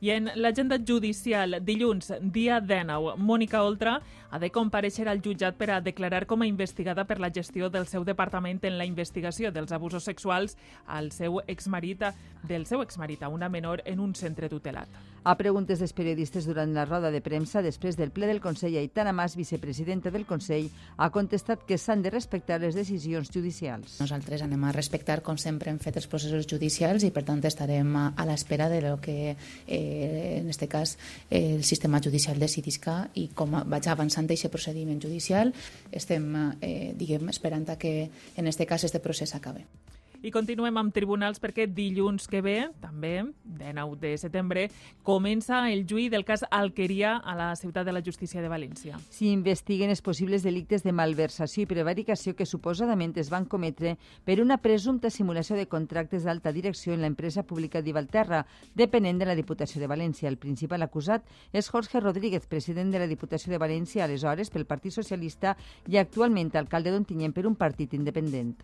I 0.02 0.10
en 0.14 0.30
l'agenda 0.38 0.78
judicial, 0.78 1.58
dilluns, 1.62 2.12
dia 2.34 2.60
19, 2.62 3.16
Mònica 3.18 3.62
Oltra 3.62 3.96
ha 4.32 4.38
de 4.40 4.48
compareixer 4.50 5.04
al 5.12 5.20
jutjat 5.20 5.58
per 5.60 5.68
a 5.70 5.80
declarar 5.84 6.24
com 6.26 6.40
a 6.40 6.48
investigada 6.48 7.04
per 7.04 7.18
la 7.20 7.30
gestió 7.30 7.68
del 7.70 7.86
seu 7.86 8.04
departament 8.08 8.62
en 8.64 8.78
la 8.80 8.88
investigació 8.88 9.52
dels 9.52 9.76
abusos 9.76 10.08
sexuals 10.08 10.56
al 10.86 11.12
seu 11.12 11.42
exmarit, 11.46 12.00
del 12.48 12.64
seu 12.66 12.80
exmarit 12.80 13.22
a 13.22 13.28
una 13.28 13.52
menor 13.52 13.84
en 13.84 14.00
un 14.00 14.16
centre 14.16 14.48
tutelat. 14.48 14.88
A 15.22 15.36
preguntes 15.38 15.78
dels 15.78 15.92
periodistes 15.94 16.48
durant 16.48 16.72
la 16.74 16.82
roda 16.82 17.12
de 17.14 17.20
premsa 17.22 17.60
després 17.62 17.94
del 17.94 18.10
ple 18.10 18.26
del 18.26 18.40
Consell, 18.42 18.74
Aitana 18.80 19.12
Mas, 19.14 19.36
vicepresidenta 19.38 20.10
del 20.10 20.24
Consell, 20.26 20.66
ha 20.96 21.12
contestat 21.14 21.62
que 21.68 21.78
s'han 21.78 22.02
de 22.02 22.10
respectar 22.10 22.58
les 22.58 22.74
decisions 22.74 23.30
judicials. 23.30 24.00
Nosaltres 24.02 24.42
anem 24.42 24.64
a 24.66 24.72
respectar, 24.74 25.20
com 25.22 25.38
sempre 25.38 25.70
hem 25.70 25.78
fet 25.78 26.00
els 26.00 26.08
processos 26.10 26.48
judicials 26.50 27.06
i, 27.06 27.12
per 27.14 27.22
tant, 27.28 27.44
estarem 27.46 27.94
a, 28.00 28.08
l'espera 28.26 28.66
de 28.72 28.80
lo 28.82 28.96
que, 28.98 29.36
eh, 29.68 30.40
en 30.40 30.50
aquest 30.50 30.66
cas, 30.72 30.96
el 31.30 31.62
sistema 31.62 32.02
judicial 32.02 32.42
decidisca 32.42 33.04
i 33.14 33.28
com 33.30 33.60
vaig 33.62 33.86
avançant 33.92 34.21
aquest 34.30 34.50
procediment 34.52 35.00
judicial, 35.02 35.52
estem, 35.90 36.28
eh, 36.60 36.92
diguem, 36.96 37.28
esperant 37.28 37.68
a 37.70 37.78
que, 37.78 38.10
en 38.36 38.46
aquest 38.46 38.68
cas, 38.68 38.84
este 38.84 39.00
procés 39.00 39.34
acabe. 39.34 39.66
I 40.22 40.30
continuem 40.30 40.76
amb 40.78 40.92
tribunals 40.94 41.40
perquè 41.42 41.64
dilluns 41.66 42.28
que 42.30 42.38
ve, 42.46 42.68
també, 42.78 43.24
de 43.42 43.72
9 43.74 43.96
de 43.98 44.12
setembre, 44.22 44.68
comença 45.02 45.64
el 45.72 45.80
juí 45.90 46.04
del 46.12 46.22
cas 46.22 46.44
Alqueria 46.46 47.16
a 47.16 47.34
la 47.34 47.48
Ciutat 47.58 47.88
de 47.88 47.94
la 47.96 48.04
Justícia 48.06 48.38
de 48.38 48.50
València. 48.52 49.00
S'hi 49.10 49.32
investiguen 49.34 49.90
els 49.90 50.04
possibles 50.06 50.44
delictes 50.46 50.84
de 50.86 50.94
malversació 50.94 51.64
i 51.64 51.70
prevaricació 51.72 52.36
que 52.38 52.46
suposadament 52.46 53.16
es 53.18 53.32
van 53.34 53.48
cometre 53.50 53.96
per 54.22 54.36
una 54.38 54.60
presumpta 54.62 55.10
simulació 55.10 55.58
de 55.58 55.66
contractes 55.66 56.22
d'alta 56.22 56.52
direcció 56.54 56.94
en 56.94 57.02
l'empresa 57.02 57.42
pública 57.42 57.82
d'Ivalterra, 57.82 58.44
depenent 58.78 59.18
de 59.18 59.26
la 59.26 59.34
Diputació 59.34 59.82
de 59.82 59.90
València. 59.90 60.30
El 60.30 60.38
principal 60.38 60.86
acusat 60.86 61.26
és 61.50 61.66
Jorge 61.66 61.98
Rodríguez, 61.98 62.46
president 62.46 62.94
de 62.94 63.02
la 63.02 63.10
Diputació 63.10 63.50
de 63.50 63.58
València, 63.58 64.04
aleshores 64.06 64.54
pel 64.54 64.70
Partit 64.70 64.94
Socialista 64.94 65.56
i 65.90 65.98
actualment 65.98 66.54
alcalde 66.54 66.94
d'Ontinyent 66.94 67.34
per 67.34 67.48
un 67.50 67.58
partit 67.58 67.98
independent. 67.98 68.54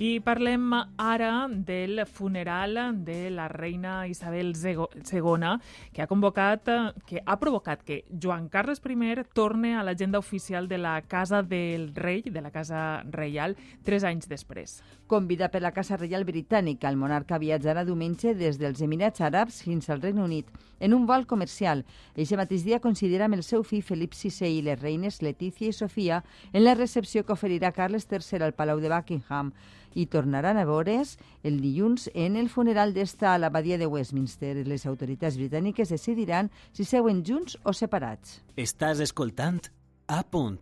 I 0.00 0.14
parlem 0.24 0.70
ara 0.96 1.44
del 1.52 2.06
funeral 2.08 2.78
de 3.04 3.28
la 3.28 3.48
reina 3.48 4.06
Isabel 4.08 4.54
II, 4.56 5.58
que 5.92 6.00
ha 6.00 6.06
convocat, 6.08 6.70
que 7.04 7.20
ha 7.20 7.36
provocat 7.36 7.82
que 7.84 8.06
Joan 8.08 8.48
Carles 8.48 8.80
I 8.80 9.24
torne 9.34 9.74
a 9.76 9.82
l'agenda 9.82 10.18
oficial 10.18 10.68
de 10.68 10.78
la 10.78 11.02
Casa 11.02 11.42
del 11.42 11.94
Rei, 11.94 12.22
de 12.22 12.40
la 12.40 12.50
Casa 12.50 13.02
Reial, 13.10 13.58
tres 13.84 14.02
anys 14.02 14.26
després. 14.26 14.82
Convidat 15.06 15.52
per 15.52 15.60
la 15.60 15.72
Casa 15.72 15.98
Reial 15.98 16.24
Britànica, 16.24 16.88
el 16.88 16.96
monarca 16.96 17.36
viatjarà 17.36 17.84
diumenge 17.84 18.32
des 18.34 18.56
dels 18.56 18.80
Emirats 18.80 19.20
Àrabs 19.20 19.60
fins 19.62 19.90
al 19.90 20.00
Regne 20.00 20.24
Unit 20.24 20.48
en 20.80 20.94
un 20.94 21.04
vol 21.04 21.26
comercial. 21.26 21.84
Eixe 22.16 22.38
mateix 22.40 22.64
dia 22.64 22.80
considera 22.80 23.26
amb 23.26 23.36
el 23.36 23.42
seu 23.44 23.62
fill 23.62 23.84
Felip 23.84 24.14
VI 24.16 24.48
i 24.48 24.62
les 24.62 24.80
reines 24.80 25.20
Letícia 25.20 25.68
i 25.68 25.76
Sofia 25.76 26.24
en 26.54 26.64
la 26.64 26.74
recepció 26.74 27.26
que 27.26 27.36
oferirà 27.36 27.74
Carles 27.76 28.08
III 28.08 28.46
al 28.46 28.56
Palau 28.56 28.80
de 28.80 28.88
Buckingham 28.88 29.52
i 29.94 30.06
tornaran 30.06 30.58
a 30.60 30.66
veure's 30.68 31.16
el 31.42 31.60
dilluns 31.60 32.10
en 32.14 32.36
el 32.36 32.48
funeral 32.48 32.94
d'esta 32.94 33.34
a 33.34 33.38
l'abadia 33.38 33.78
de 33.78 33.86
Westminster. 33.86 34.54
Les 34.66 34.86
autoritats 34.86 35.38
britàniques 35.40 35.90
decidiran 35.90 36.50
si 36.72 36.84
seuen 36.84 37.24
junts 37.26 37.58
o 37.64 37.72
separats. 37.72 38.40
Estàs 38.56 39.00
escoltant 39.00 39.60
A 40.06 40.22
punt. 40.22 40.58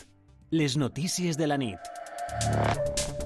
Les 0.51 0.77
notícies 0.77 1.37
de 1.37 1.47
la 1.47 1.57
nit. 1.61 3.18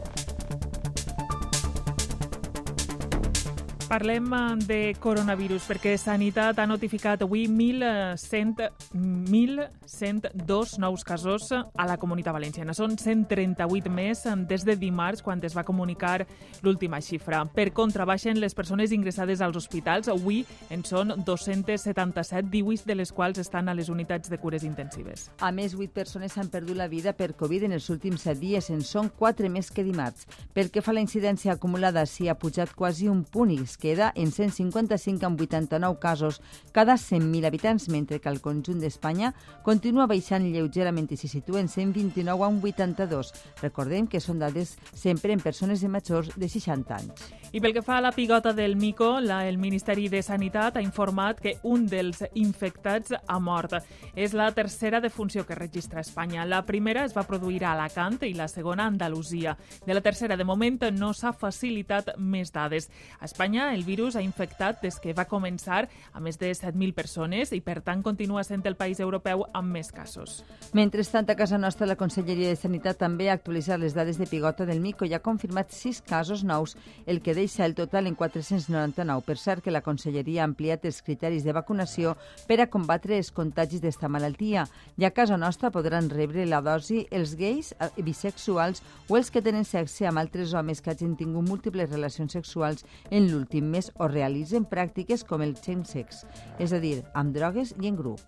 Parlem 3.92 4.24
eh, 4.32 4.56
de 4.64 4.96
coronavirus 4.96 5.66
perquè 5.68 5.90
Sanitat 6.00 6.56
ha 6.56 6.64
notificat 6.64 7.20
avui 7.26 7.42
1.100, 7.44 8.70
1.102 8.96 10.78
nous 10.80 11.02
casos 11.04 11.50
a 11.52 11.84
la 11.84 11.98
comunitat 12.00 12.32
valenciana. 12.32 12.72
Són 12.72 12.96
138 12.96 13.92
més 13.92 14.22
des 14.48 14.64
de 14.64 14.78
dimarts, 14.80 15.20
quan 15.20 15.44
es 15.44 15.52
va 15.52 15.66
comunicar 15.68 16.24
l'última 16.64 17.02
xifra. 17.04 17.42
Per 17.52 17.66
contra, 17.76 18.06
baixen 18.08 18.40
les 18.40 18.56
persones 18.56 18.94
ingressades 18.96 19.42
als 19.44 19.60
hospitals. 19.60 20.08
Avui 20.08 20.40
en 20.72 20.86
són 20.88 21.12
277, 21.26 22.48
18 22.48 22.88
de 22.88 22.96
les 22.96 23.12
quals 23.12 23.44
estan 23.44 23.68
a 23.68 23.76
les 23.76 23.92
unitats 23.92 24.32
de 24.32 24.40
cures 24.40 24.64
intensives. 24.64 25.28
A 25.44 25.52
més, 25.52 25.76
8 25.76 25.92
persones 25.92 26.38
han 26.40 26.48
perdut 26.48 26.80
la 26.80 26.88
vida 26.88 27.12
per 27.12 27.34
Covid 27.36 27.68
en 27.68 27.76
els 27.76 27.90
últims 27.92 28.24
7 28.24 28.40
dies. 28.40 28.72
En 28.72 28.80
són 28.80 29.12
4 29.20 29.52
més 29.52 29.68
que 29.68 29.84
dimarts. 29.84 30.24
Pel 30.56 30.72
que 30.72 30.80
fa 30.80 30.96
a 30.96 30.96
la 30.96 31.04
incidència 31.04 31.52
acumulada, 31.52 32.08
s'hi 32.08 32.32
ha 32.32 32.40
pujat 32.40 32.72
quasi 32.72 33.12
un 33.12 33.20
punt 33.28 33.52
i 33.52 33.60
queda 33.82 34.12
en 34.14 34.30
155 34.30 35.26
amb 35.26 35.40
89 35.42 35.98
casos 35.98 36.40
cada 36.70 36.94
100.000 36.94 37.50
habitants, 37.50 37.88
mentre 37.90 38.20
que 38.22 38.30
el 38.30 38.40
conjunt 38.40 38.78
d'Espanya 38.78 39.32
continua 39.66 40.06
baixant 40.06 40.46
lleugerament 40.46 41.10
i 41.10 41.18
s'hi 41.18 41.30
situa 41.34 41.60
en 41.60 41.68
129 41.68 42.46
amb 42.46 42.64
82. 42.64 43.34
Recordem 43.60 44.06
que 44.06 44.22
són 44.22 44.38
dades 44.38 44.76
sempre 44.94 45.34
en 45.34 45.42
persones 45.42 45.82
de 45.82 45.90
majors 45.90 46.30
de 46.36 46.48
60 46.48 46.94
anys. 46.94 47.30
I 47.52 47.60
pel 47.60 47.74
que 47.76 47.82
fa 47.84 47.98
a 47.98 48.04
la 48.04 48.14
pigota 48.16 48.54
del 48.56 48.78
mico, 48.80 49.18
la, 49.20 49.42
el 49.48 49.58
Ministeri 49.60 50.06
de 50.08 50.22
Sanitat 50.24 50.78
ha 50.78 50.84
informat 50.84 51.40
que 51.42 51.58
un 51.68 51.84
dels 51.84 52.22
infectats 52.38 53.12
ha 53.12 53.38
mort. 53.44 53.74
És 54.16 54.32
la 54.32 54.46
tercera 54.56 55.02
defunció 55.04 55.44
que 55.44 55.58
registra 55.58 56.00
Espanya. 56.00 56.46
La 56.48 56.62
primera 56.64 57.04
es 57.04 57.12
va 57.12 57.26
produir 57.28 57.64
a 57.64 57.74
Alacant 57.74 58.22
i 58.24 58.32
la 58.38 58.48
segona 58.48 58.86
a 58.86 58.92
Andalusia. 58.92 59.56
De 59.84 59.92
la 59.92 60.00
tercera, 60.00 60.36
de 60.36 60.48
moment, 60.48 60.80
no 60.96 61.12
s'ha 61.12 61.34
facilitat 61.36 62.14
més 62.16 62.52
dades. 62.52 62.88
A 63.20 63.28
Espanya, 63.28 63.71
el 63.72 63.84
virus 63.84 64.16
ha 64.16 64.22
infectat 64.22 64.82
des 64.82 64.98
que 65.00 65.14
va 65.16 65.26
començar 65.28 65.86
a 66.12 66.20
més 66.20 66.38
de 66.38 66.50
7.000 66.52 66.94
persones 66.94 67.52
i, 67.52 67.60
per 67.60 67.80
tant, 67.82 68.02
continua 68.02 68.44
sent 68.44 68.64
el 68.68 68.76
país 68.76 69.00
europeu 69.00 69.46
amb 69.52 69.72
més 69.72 69.92
casos. 69.92 70.42
Mentrestant, 70.72 71.28
a 71.30 71.36
casa 71.36 71.58
nostra, 71.58 71.86
la 71.86 71.96
Conselleria 71.96 72.48
de 72.52 72.56
Sanitat 72.56 73.00
també 73.00 73.30
ha 73.30 73.36
actualitzat 73.38 73.80
les 73.80 73.94
dades 73.94 74.18
de 74.18 74.26
pigota 74.26 74.66
del 74.68 74.80
mico 74.80 75.04
i 75.04 75.14
ha 75.14 75.22
confirmat 75.22 75.72
6 75.72 76.02
casos 76.08 76.44
nous, 76.44 76.76
el 77.06 77.22
que 77.22 77.34
deixa 77.34 77.66
el 77.66 77.74
total 77.74 78.06
en 78.06 78.14
499. 78.14 79.26
Per 79.26 79.38
cert, 79.38 79.62
que 79.62 79.74
la 79.74 79.82
Conselleria 79.82 80.42
ha 80.42 80.48
ampliat 80.50 80.84
els 80.84 81.02
criteris 81.02 81.44
de 81.44 81.54
vacunació 81.56 82.16
per 82.48 82.60
a 82.60 82.68
combatre 82.70 83.16
els 83.16 83.32
contagis 83.32 83.82
d'esta 83.82 84.08
malaltia. 84.08 84.66
I 84.98 85.06
a 85.06 85.12
casa 85.14 85.38
nostra 85.38 85.70
podran 85.70 86.10
rebre 86.10 86.46
la 86.46 86.60
dosi 86.60 87.06
els 87.10 87.36
gais, 87.38 87.72
eh, 87.78 87.90
bisexuals 88.02 88.82
o 89.08 89.16
els 89.16 89.30
que 89.30 89.42
tenen 89.42 89.64
sexe 89.64 90.06
amb 90.06 90.18
altres 90.18 90.54
homes 90.54 90.82
que 90.82 90.90
hagin 90.90 91.16
tingut 91.16 91.48
múltiples 91.48 91.90
relacions 91.90 92.32
sexuals 92.32 92.84
en 93.10 93.30
l'últim 93.30 93.61
mes 93.62 93.92
o 93.98 94.08
realitzen 94.08 94.66
pràctiques 94.68 95.24
com 95.24 95.42
el 95.42 95.56
sex, 95.56 96.24
és 96.58 96.72
a 96.72 96.80
dir, 96.82 97.02
amb 97.14 97.34
drogues 97.34 97.74
i 97.80 97.88
en 97.88 97.96
grup. 97.96 98.20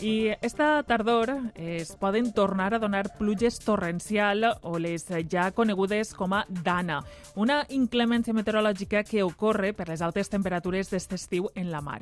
I 0.00 0.32
esta 0.40 0.82
tardor 0.82 1.30
es 1.54 1.92
poden 2.00 2.32
tornar 2.32 2.72
a 2.72 2.78
donar 2.78 3.18
pluges 3.18 3.58
torrencial 3.60 4.46
o 4.62 4.78
les 4.78 5.04
ja 5.28 5.50
conegudes 5.52 6.14
com 6.16 6.32
a 6.32 6.46
dana, 6.48 7.02
una 7.36 7.66
inclemència 7.68 8.32
meteorològica 8.32 9.04
que 9.04 9.22
ocorre 9.22 9.74
per 9.76 9.90
les 9.90 10.00
altes 10.00 10.32
temperatures 10.32 10.88
d'aquest 10.88 11.12
estiu 11.18 11.50
en 11.54 11.68
la 11.70 11.82
mar. 11.84 12.00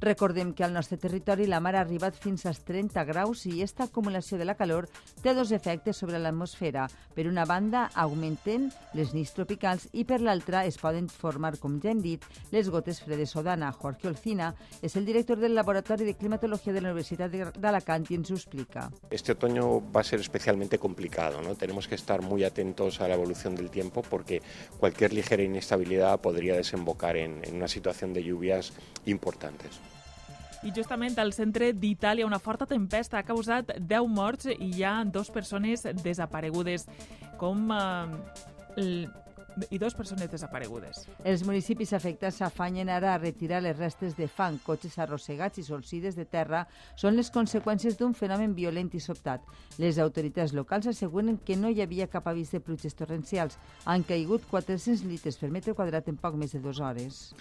Recordem 0.00 0.52
que 0.54 0.62
al 0.62 0.72
nostre 0.72 0.96
territori 0.96 1.48
la 1.50 1.58
mar 1.58 1.74
ha 1.74 1.80
arribat 1.82 2.14
fins 2.14 2.44
als 2.46 2.60
30 2.62 3.02
graus 3.08 3.44
i 3.50 3.56
aquesta 3.56 3.88
acumulació 3.88 4.38
de 4.38 4.46
la 4.46 4.54
calor 4.54 4.86
té 5.24 5.34
dos 5.34 5.50
efectes 5.50 5.98
sobre 5.98 6.20
l'atmosfera. 6.22 6.84
Per 7.16 7.26
una 7.26 7.44
banda, 7.44 7.88
augmenten 7.98 8.68
les 8.94 9.10
nits 9.16 9.34
tropicals 9.34 9.88
i 9.92 10.04
per 10.06 10.20
l'altra 10.22 10.62
es 10.70 10.78
poden 10.78 11.08
formar, 11.10 11.56
com 11.58 11.80
ja 11.82 11.90
hem 11.90 12.02
les 12.52 12.70
gotes 12.70 13.00
fredes 13.02 13.34
o. 13.34 13.42
Jorge 13.78 14.08
Olcina 14.08 14.54
és 14.82 14.94
el 14.96 15.04
director 15.04 15.38
del 15.38 15.54
Laboratori 15.54 16.04
de 16.04 16.14
Climatología 16.14 16.72
de 16.72 16.80
la 16.80 16.92
Universitat 16.92 17.30
de 17.32 17.68
Alacant 17.68 18.10
y 18.10 18.18
nos 18.18 18.30
explica. 18.30 18.90
Este 19.10 19.32
otoño 19.32 19.80
va 19.90 20.02
a 20.02 20.04
ser 20.04 20.20
especialmente 20.20 20.78
complicado, 20.78 21.42
¿no? 21.42 21.54
Tenemos 21.56 21.88
que 21.88 21.94
estar 21.96 22.22
muy 22.22 22.44
atentos 22.44 23.00
a 23.00 23.08
la 23.08 23.14
evolución 23.14 23.56
del 23.56 23.70
tiempo 23.70 24.02
porque 24.02 24.42
cualquier 24.78 25.12
ligera 25.12 25.42
inestabilidad 25.42 26.20
podría 26.20 26.54
desembocar 26.54 27.16
en 27.16 27.42
una 27.52 27.68
situación 27.68 28.12
de 28.12 28.22
lluvias 28.22 28.72
importantes. 29.06 29.80
I 30.66 30.72
justament 30.74 31.14
al 31.18 31.32
centre 31.36 31.70
d'Itàlia 31.72 32.26
una 32.26 32.40
forta 32.42 32.66
tempesta 32.66 33.20
ha 33.20 33.26
causat 33.26 33.76
10 33.78 34.10
morts 34.10 34.50
i 34.50 34.72
hi 34.72 34.82
ha 34.82 34.96
dues 35.06 35.30
persones 35.30 35.86
desaparegudes. 36.02 36.88
Com 37.38 37.70
eh, 37.70 39.06
i 39.70 39.78
dues 39.78 39.94
persones 39.94 40.30
desaparegudes. 40.30 41.04
Els 41.26 41.42
municipis 41.46 41.92
afectats 41.96 42.40
s'afanyen 42.40 42.90
ara 42.92 43.14
a 43.14 43.18
retirar 43.18 43.60
les 43.64 43.76
restes 43.78 44.16
de 44.16 44.28
fang, 44.30 44.58
cotxes 44.64 44.98
arrossegats 45.02 45.58
i 45.58 45.66
solsides 45.66 46.16
de 46.18 46.26
terra 46.28 46.64
són 46.96 47.16
les 47.18 47.30
conseqüències 47.34 47.98
d'un 47.98 48.14
fenomen 48.14 48.54
violent 48.54 48.90
i 48.94 49.02
sobtat. 49.02 49.44
Les 49.78 49.98
autoritats 49.98 50.54
locals 50.54 50.90
asseguren 50.90 51.38
que 51.44 51.56
no 51.56 51.70
hi 51.70 51.82
havia 51.82 52.10
cap 52.10 52.28
avís 52.30 52.52
de 52.54 52.60
pluges 52.60 52.98
torrencials. 52.98 53.58
Han 53.84 54.06
caigut 54.06 54.46
400 54.50 55.06
litres 55.08 55.38
per 55.38 55.50
metre 55.50 55.74
quadrat 55.74 56.08
en 56.08 56.20
poc 56.20 56.38
més 56.38 56.54
de 56.54 56.62
dues 56.62 56.80
hores. 56.80 57.32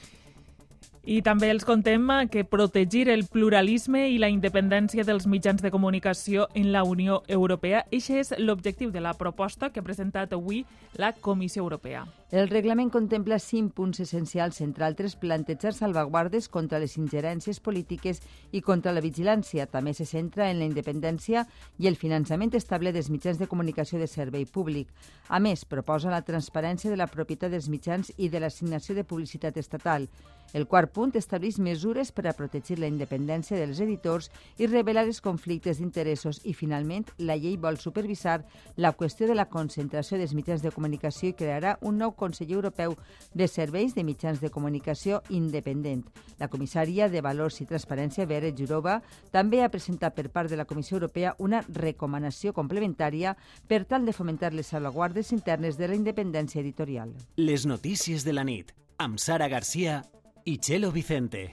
I 1.07 1.21
també 1.23 1.47
els 1.47 1.63
contem 1.63 2.09
que 2.27 2.41
protegir 2.43 3.05
el 3.07 3.21
pluralisme 3.31 4.01
i 4.11 4.17
la 4.19 4.27
independència 4.27 5.05
dels 5.07 5.23
mitjans 5.23 5.61
de 5.63 5.71
comunicació 5.71 6.49
en 6.53 6.73
la 6.73 6.81
Unió 6.83 7.21
Europea, 7.31 7.85
això 7.95 8.17
és 8.19 8.33
l'objectiu 8.37 8.91
de 8.91 8.99
la 8.99 9.13
proposta 9.15 9.69
que 9.71 9.79
ha 9.79 9.87
presentat 9.87 10.35
avui 10.35 10.65
la 10.99 11.13
Comissió 11.13 11.63
Europea. 11.63 12.03
El 12.29 12.49
reglament 12.49 12.89
contempla 12.91 13.37
cinc 13.39 13.71
punts 13.71 14.01
essencials, 14.03 14.57
entre 14.59 14.83
altres 14.83 15.13
plantejar 15.15 15.71
salvaguardes 15.71 16.49
contra 16.51 16.81
les 16.83 16.97
ingerències 16.99 17.61
polítiques 17.63 18.19
i 18.51 18.59
contra 18.59 18.91
la 18.91 18.99
vigilància. 18.99 19.63
També 19.71 19.93
se 19.95 20.03
centra 20.03 20.49
en 20.51 20.59
la 20.59 20.67
independència 20.67 21.45
i 21.79 21.87
el 21.87 21.95
finançament 21.95 22.51
estable 22.59 22.91
dels 22.91 23.07
mitjans 23.07 23.39
de 23.39 23.47
comunicació 23.47 23.95
de 23.95 24.11
servei 24.11 24.43
públic. 24.43 24.91
A 25.29 25.39
més, 25.39 25.63
proposa 25.63 26.11
la 26.11 26.25
transparència 26.27 26.91
de 26.91 26.99
la 26.99 27.07
propietat 27.07 27.55
dels 27.55 27.69
mitjans 27.71 28.11
i 28.17 28.27
de 28.27 28.43
l'assignació 28.43 28.95
de 28.95 29.07
publicitat 29.07 29.55
estatal. 29.55 30.09
El 30.55 30.67
quart 30.67 30.93
punt 30.95 31.11
estableix 31.19 31.57
mesures 31.59 32.11
per 32.15 32.23
a 32.27 32.35
protegir 32.35 32.77
la 32.79 32.87
independència 32.87 33.57
dels 33.59 33.81
editors 33.83 34.29
i 34.57 34.67
revelar 34.67 35.03
els 35.07 35.19
conflictes 35.23 35.79
d'interessos 35.79 36.39
i, 36.43 36.53
finalment, 36.55 37.07
la 37.19 37.35
llei 37.35 37.57
vol 37.59 37.79
supervisar 37.79 38.41
la 38.75 38.93
qüestió 38.95 39.27
de 39.27 39.35
la 39.35 39.49
concentració 39.51 40.19
dels 40.19 40.35
mitjans 40.35 40.63
de 40.63 40.71
comunicació 40.71 41.31
i 41.31 41.35
crearà 41.35 41.75
un 41.81 41.99
nou 41.99 42.15
conseller 42.17 42.57
europeu 42.57 42.97
de 43.33 43.47
serveis 43.47 43.95
de 43.95 44.03
mitjans 44.03 44.41
de 44.41 44.51
comunicació 44.51 45.21
independent. 45.29 46.03
La 46.41 46.49
comissària 46.51 47.07
de 47.07 47.21
Valors 47.21 47.61
i 47.61 47.69
Transparència, 47.69 48.27
Vera 48.27 48.51
Jurova, 48.51 48.99
també 49.31 49.61
ha 49.63 49.71
presentat 49.71 50.17
per 50.17 50.27
part 50.33 50.51
de 50.51 50.59
la 50.59 50.67
Comissió 50.67 50.97
Europea 50.97 51.35
una 51.39 51.63
recomanació 51.69 52.53
complementària 52.57 53.37
per 53.67 53.85
tal 53.85 54.05
de 54.05 54.17
fomentar 54.17 54.53
les 54.53 54.73
salvaguardes 54.73 55.31
internes 55.31 55.77
de 55.77 55.87
la 55.87 55.95
independència 55.95 56.61
editorial. 56.61 57.13
Les 57.37 57.65
notícies 57.65 58.25
de 58.25 58.33
la 58.33 58.43
nit, 58.43 58.73
amb 58.97 59.19
Sara 59.21 59.47
Garcia 59.47 60.03
y 60.43 60.57
Chelo 60.57 60.91
Vicente. 60.91 61.51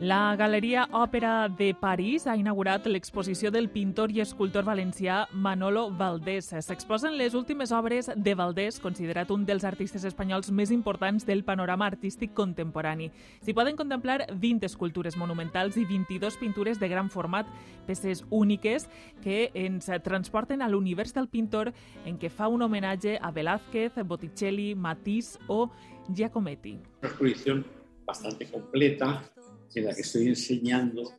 La 0.00 0.36
Galeria 0.36 0.84
Òpera 0.94 1.48
de 1.48 1.72
París 1.74 2.28
ha 2.28 2.36
inaugurat 2.38 2.84
l'exposició 2.86 3.50
del 3.50 3.66
pintor 3.66 4.12
i 4.14 4.20
escultor 4.22 4.62
valencià 4.62 5.24
Manolo 5.34 5.88
Valdés. 5.90 6.52
S'exposen 6.62 7.16
les 7.18 7.34
últimes 7.34 7.72
obres 7.74 8.06
de 8.14 8.34
Valdés, 8.38 8.78
considerat 8.78 9.32
un 9.34 9.42
dels 9.42 9.64
artistes 9.66 10.04
espanyols 10.06 10.52
més 10.54 10.70
importants 10.70 11.26
del 11.26 11.42
panorama 11.42 11.88
artístic 11.90 12.30
contemporani. 12.30 13.08
S'hi 13.42 13.56
poden 13.58 13.74
contemplar 13.74 14.28
20 14.30 14.68
escultures 14.70 15.16
monumentals 15.18 15.74
i 15.82 15.84
22 15.88 16.38
pintures 16.38 16.78
de 16.78 16.90
gran 16.92 17.10
format, 17.10 17.50
peces 17.88 18.22
úniques 18.30 18.86
que 19.24 19.48
ens 19.52 19.90
transporten 20.06 20.62
a 20.62 20.68
l'univers 20.70 21.10
del 21.16 21.26
pintor 21.26 21.72
en 22.06 22.20
què 22.22 22.30
fa 22.30 22.46
un 22.46 22.62
homenatge 22.62 23.16
a 23.18 23.32
Velázquez, 23.34 23.98
Botticelli, 24.06 24.76
Matisse 24.76 25.42
o 25.48 25.72
Giacometti. 26.06 26.76
Una 27.02 27.10
exposición 27.10 27.66
bastante 28.06 28.46
completa 28.46 29.24
en 29.74 29.84
la 29.84 29.94
que 29.94 30.02
estoy 30.02 30.28
enseñando 30.28 31.12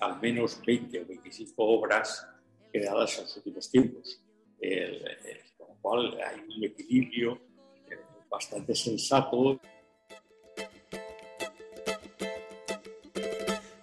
al 0.00 0.20
menos 0.20 0.60
20 0.64 1.00
o 1.00 1.06
25 1.06 1.54
obras 1.64 2.26
creadas 2.70 3.16
en 3.16 3.24
los 3.24 3.36
últimos 3.36 3.70
tiempos, 3.70 4.20
el, 4.60 4.94
el, 5.24 5.40
con 5.56 5.68
lo 5.68 5.74
cual 5.80 6.18
hay 6.20 6.40
un 6.40 6.64
equilibrio 6.64 7.40
eh, 7.88 7.98
bastante 8.28 8.74
sensato. 8.74 9.60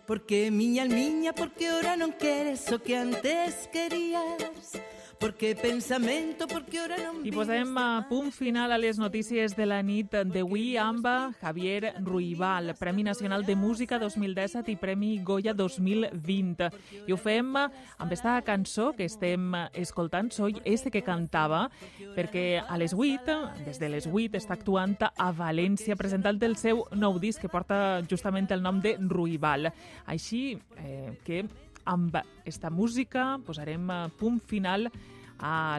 Porque 0.05 0.51
miña, 0.51 0.85
miña, 0.85 1.33
porque 1.33 1.67
ahora 1.67 1.97
non 1.97 2.13
queres 2.13 2.69
o 2.69 2.77
que 2.77 2.93
antes 2.93 3.65
querías 3.71 4.77
perquè 5.23 5.53
pensamento, 5.55 6.43
perquè 6.51 6.81
ora 6.83 6.97
no 6.99 7.21
I 7.23 7.31
posem 7.31 7.69
a 7.79 8.03
punt 8.09 8.27
final 8.35 8.73
a 8.75 8.79
les 8.81 8.97
notícies 8.99 9.53
de 9.55 9.63
la 9.69 9.77
nit 9.85 10.11
d'avui 10.11 10.73
amb 10.75 11.07
Javier 11.39 11.93
Ruibal, 12.03 12.73
Premi 12.75 13.05
Nacional 13.07 13.45
de 13.47 13.55
Música 13.55 13.99
2017 14.01 14.73
i 14.73 14.75
Premi 14.75 15.13
Goya 15.23 15.53
2020. 15.55 16.67
I 17.07 17.15
ho 17.15 17.19
fem 17.19 17.55
amb 17.55 18.03
aquesta 18.03 18.35
cançó 18.43 18.91
que 18.97 19.07
estem 19.07 19.55
escoltant, 19.71 20.33
Soy 20.33 20.59
este 20.65 20.91
que 20.91 21.05
cantava, 21.07 21.69
perquè 22.17 22.59
a 22.59 22.77
les 22.77 22.91
8, 22.91 23.63
des 23.63 23.79
de 23.79 23.93
les 23.95 24.07
8, 24.11 24.35
està 24.41 24.57
actuant 24.59 24.97
a 25.07 25.31
València 25.31 25.95
presentant 25.95 26.41
el 26.43 26.57
seu 26.59 26.83
nou 26.91 27.15
disc 27.19 27.39
que 27.39 27.51
porta 27.51 28.01
justament 28.09 28.51
el 28.51 28.63
nom 28.63 28.83
de 28.83 28.97
Ruibal. 28.99 29.71
Així 30.05 30.57
eh, 30.75 31.13
que 31.23 31.45
amb 31.85 32.15
esta 32.45 32.69
música 32.69 33.37
posarem 33.45 33.89
punt 34.19 34.39
final 34.47 34.87
a 34.87 35.12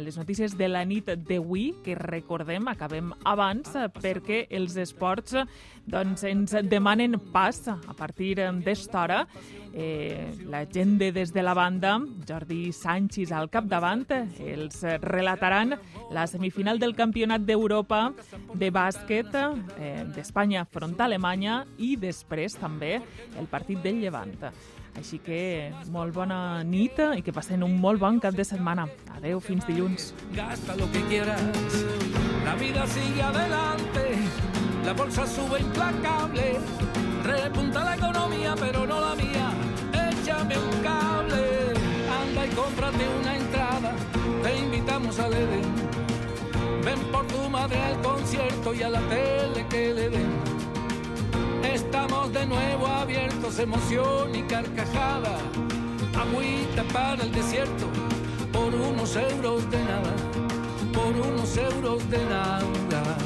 les 0.05 0.17
notícies 0.19 0.57
de 0.59 0.69
la 0.69 0.85
nit 0.85 1.07
d'avui, 1.07 1.75
que 1.85 1.95
recordem, 1.97 2.69
acabem 2.69 3.13
abans, 3.25 3.71
perquè 3.97 4.45
els 4.51 4.77
esports 4.77 5.37
doncs, 5.87 6.25
ens 6.29 6.57
demanen 6.69 7.17
pas 7.33 7.63
a 7.69 7.95
partir 7.97 8.37
d'esta 8.37 9.03
hora. 9.03 9.21
Eh, 9.75 10.31
la 10.47 10.65
gent 10.71 10.99
de 11.01 11.11
des 11.13 11.33
de 11.33 11.43
la 11.43 11.55
banda, 11.55 11.99
Jordi 12.29 12.73
Sánchez 12.73 13.33
al 13.33 13.51
capdavant, 13.51 14.07
els 14.39 14.85
relataran 15.03 15.75
la 16.15 16.27
semifinal 16.27 16.79
del 16.79 16.95
Campionat 16.95 17.43
d'Europa 17.43 18.13
de 18.55 18.71
bàsquet 18.71 19.35
eh, 19.35 20.05
d'Espanya 20.15 20.65
front 20.65 20.95
a 21.01 21.09
Alemanya 21.09 21.65
i 21.79 21.97
després 21.97 22.55
també 22.55 23.01
el 23.39 23.51
partit 23.51 23.83
del 23.83 24.01
Llevant. 24.05 24.39
Així 24.97 25.19
que 25.19 25.73
molt 25.93 26.15
bona 26.15 26.63
nit 26.65 27.01
i 27.17 27.23
que 27.25 27.33
passen 27.35 27.65
un 27.67 27.75
molt 27.81 28.01
bon 28.01 28.21
cap 28.23 28.35
de 28.35 28.45
setmana. 28.47 28.87
Adeu, 29.17 29.41
fins 29.41 29.67
dilluns. 29.67 30.13
Gasta 30.37 30.77
lo 30.77 30.91
que 30.93 31.03
quieras, 31.11 31.43
la 32.45 32.55
vida 32.55 32.87
sigue 32.87 33.23
adelante, 33.23 34.05
la 34.85 34.93
bolsa 34.93 35.27
sube 35.27 35.61
implacable, 35.61 36.59
repunta 37.25 37.85
la 37.85 37.97
economía 37.97 38.55
pero 38.59 38.87
no 38.87 39.01
la 39.01 39.15
mía, 39.17 39.51
échame 40.11 40.57
un 40.59 40.83
cable, 40.83 41.73
anda 42.21 42.47
y 42.47 42.51
cómprate 42.51 43.09
una 43.21 43.37
entrada, 43.37 43.93
te 44.43 44.59
invitamos 44.59 45.19
al 45.19 45.33
Edén, 45.33 45.75
ven 46.85 47.01
por 47.11 47.27
tu 47.27 47.51
madre 47.51 47.81
al 47.81 48.01
concierto 48.01 48.75
y 48.75 48.83
a 48.83 48.91
la 48.91 49.01
tele 49.09 49.67
que 49.69 49.95
le 49.95 50.11
den. 50.11 50.34
Estamos 51.95 52.33
de 52.33 52.45
nuevo 52.45 52.89
abiertos, 52.89 53.57
emoción 53.61 54.35
y 54.35 54.43
carcajada. 54.43 55.39
Agüita 56.19 56.83
para 56.93 57.23
el 57.23 57.31
desierto, 57.31 57.87
por 58.53 58.75
unos 58.75 59.15
euros 59.15 59.71
de 59.71 59.79
nada, 59.79 60.13
por 60.93 61.15
unos 61.15 61.57
euros 61.57 62.11
de 62.11 62.19
nada. 62.25 63.17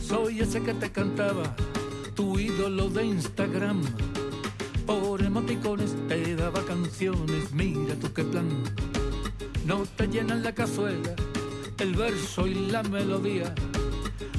Soy 0.00 0.38
ese 0.38 0.62
que 0.62 0.74
te 0.74 0.92
cantaba, 0.92 1.56
tu 2.14 2.38
ídolo 2.38 2.88
de 2.90 3.06
Instagram 3.06 3.82
por 4.88 5.22
emoticones 5.22 5.94
te 6.08 6.34
daba 6.34 6.64
canciones, 6.64 7.52
mira 7.52 7.94
tú 7.96 8.10
qué 8.14 8.24
plan. 8.24 8.48
No 9.66 9.84
te 9.96 10.08
llenan 10.08 10.42
la 10.42 10.54
cazuela, 10.54 11.14
el 11.78 11.94
verso 11.94 12.46
y 12.46 12.54
la 12.54 12.82
melodía. 12.82 13.54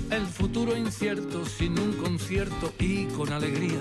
El 0.09 0.25
futuro 0.25 0.75
incierto 0.75 1.45
sin 1.45 1.77
un 1.77 1.93
concierto 1.93 2.73
y 2.79 3.05
con 3.15 3.31
alegría. 3.31 3.79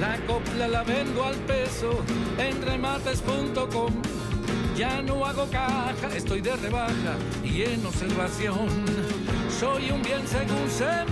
La 0.00 0.16
copla 0.26 0.68
la 0.68 0.84
vendo 0.84 1.24
al 1.24 1.34
peso 1.34 1.90
en 2.38 2.62
remates.com. 2.62 3.92
Ya 4.76 5.02
no 5.02 5.26
hago 5.26 5.50
caja, 5.50 6.08
estoy 6.14 6.40
de 6.40 6.54
rebaja 6.54 7.16
y 7.42 7.62
en 7.62 7.84
observación. 7.84 8.68
Soy 9.58 9.90
un 9.90 10.02
bien 10.02 10.22
según 10.28 10.70
se 10.70 11.04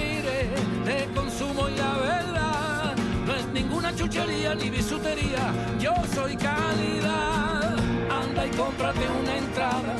ni 4.24 4.70
bisutería, 4.70 5.52
yo 5.78 5.92
soy 6.14 6.36
calidad. 6.36 7.76
Anda 8.10 8.46
y 8.46 8.50
cómprate 8.50 9.00
una 9.22 9.36
entrada, 9.36 9.94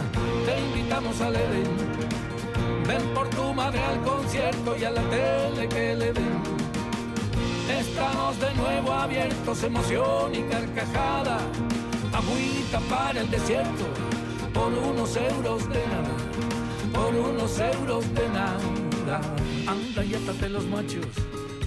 te 0.46 0.58
invitamos 0.58 1.20
al 1.20 1.36
Edén. 1.36 1.76
Ven 2.86 3.02
por 3.14 3.28
tu 3.28 3.52
madre 3.52 3.82
al 3.82 4.00
concierto 4.02 4.74
y 4.76 4.84
a 4.84 4.90
la 4.90 5.02
tele 5.10 5.68
que 5.68 5.94
le 5.94 6.12
den. 6.12 6.42
Estamos 7.68 8.40
de 8.40 8.54
nuevo 8.54 8.92
abiertos, 8.92 9.62
emoción 9.62 10.34
y 10.34 10.42
carcajada. 10.44 11.38
agüita 12.12 12.80
para 12.88 13.20
el 13.20 13.30
desierto, 13.30 13.84
por 14.54 14.72
unos 14.72 15.14
euros 15.16 15.68
de 15.68 15.86
nada, 15.86 16.16
por 16.92 17.14
unos 17.14 17.58
euros 17.58 18.14
de 18.14 18.28
nada. 18.30 19.20
Anda 19.66 20.04
y 20.04 20.14
átate 20.14 20.48
los 20.48 20.64
machos, 20.66 21.06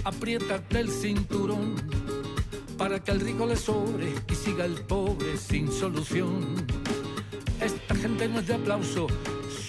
apriétate 0.04 0.80
el 0.80 0.90
cinturón, 0.90 1.76
para 2.80 2.98
que 2.98 3.10
al 3.10 3.20
rico 3.20 3.44
le 3.44 3.56
sobre 3.56 4.14
y 4.26 4.34
siga 4.34 4.64
el 4.64 4.80
pobre 4.80 5.36
sin 5.36 5.70
solución. 5.70 6.66
Esta 7.60 7.94
gente 7.94 8.26
no 8.26 8.40
es 8.40 8.46
de 8.46 8.54
aplauso, 8.54 9.06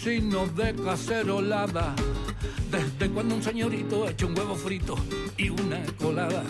sino 0.01 0.47
de 0.47 0.73
cacerolada. 0.75 1.93
Desde 2.71 3.11
cuando 3.11 3.35
un 3.35 3.43
señorito 3.43 4.05
ha 4.05 4.11
hecho 4.11 4.27
un 4.27 4.39
huevo 4.39 4.55
frito 4.55 4.95
y 5.35 5.49
una 5.49 5.83
colada. 5.99 6.41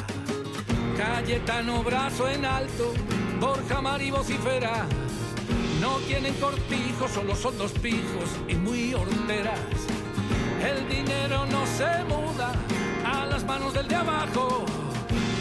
Cayetano 0.96 1.82
brazo 1.82 2.30
en 2.30 2.46
alto, 2.46 2.94
Borja 3.40 3.82
Mari 3.82 4.12
vocifera. 4.12 4.86
No 5.82 5.98
tienen 6.06 6.36
cortijos, 6.36 7.10
solo 7.10 7.36
son 7.36 7.58
dos 7.58 7.72
pijos 7.72 8.30
y 8.48 8.54
muy 8.54 8.94
horteras. 8.94 9.60
El 10.64 10.88
dinero 10.88 11.44
no 11.48 11.66
se 11.66 12.04
muda 12.04 12.54
a 13.04 13.26
las 13.26 13.44
manos 13.46 13.74
del 13.74 13.88
de 13.88 13.96
abajo. 13.96 14.64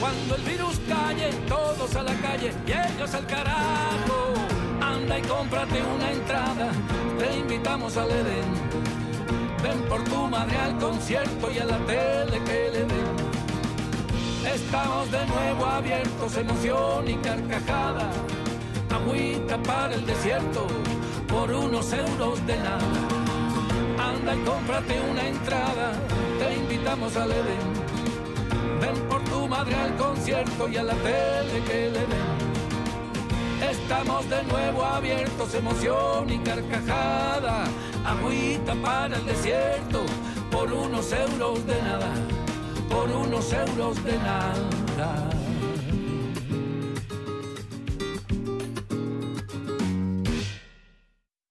Cuando 0.01 0.35
el 0.35 0.43
virus 0.43 0.81
calle, 0.89 1.31
todos 1.47 1.95
a 1.95 2.03
la 2.03 2.15
calle 2.15 2.53
y 2.67 2.71
ellos 2.71 3.15
al 3.15 3.27
carajo. 3.27 4.33
Anda 4.81 5.19
y 5.19 5.23
cómprate 5.23 5.83
una 5.83 6.11
entrada, 6.11 6.73
te 7.19 7.39
invitamos 7.39 7.99
al 7.99 8.11
Edén. 8.11 8.49
Ven 9.63 9.79
por 9.91 10.03
tu 10.05 10.27
madre 10.27 10.57
al 10.57 10.79
concierto 10.79 11.51
y 11.51 11.59
a 11.59 11.67
la 11.67 11.77
tele 11.81 12.43
que 12.45 12.71
le 12.73 12.85
den. 12.85 13.11
Estamos 14.55 15.11
de 15.11 15.27
nuevo 15.27 15.67
abiertos, 15.67 16.35
emoción 16.35 17.07
y 17.07 17.17
carcajada. 17.17 18.11
Agüita 18.91 19.63
para 19.63 19.95
el 19.95 20.07
desierto, 20.07 20.67
por 21.29 21.53
unos 21.53 21.93
euros 21.93 22.47
de 22.47 22.57
nada. 22.57 22.79
Anda 23.99 24.35
y 24.35 24.39
cómprate 24.45 24.99
una 25.11 25.29
entrada, 25.29 25.93
te 26.39 26.57
invitamos 26.57 27.15
al 27.17 27.33
Edén. 27.33 27.80
Madre 29.61 29.75
al 29.75 29.95
concierto 29.97 30.69
y 30.71 30.77
a 30.79 30.83
la 30.83 30.95
tele 30.95 31.63
que 31.67 31.91
le 31.91 32.01
den. 32.01 33.71
Estamos 33.71 34.27
de 34.31 34.43
nuevo 34.45 34.83
abiertos, 34.83 35.55
emoción 35.55 36.31
y 36.31 36.39
carcajada. 36.39 37.65
Agüita 38.07 38.75
para 38.77 39.19
el 39.19 39.27
desierto, 39.27 40.01
por 40.51 40.73
unos 40.73 41.13
euros 41.13 41.67
de 41.67 41.83
nada 41.83 42.15
por 42.91 43.09
unos 43.09 43.53
euros 43.53 44.03
de 44.05 44.17
nada. 44.19 45.40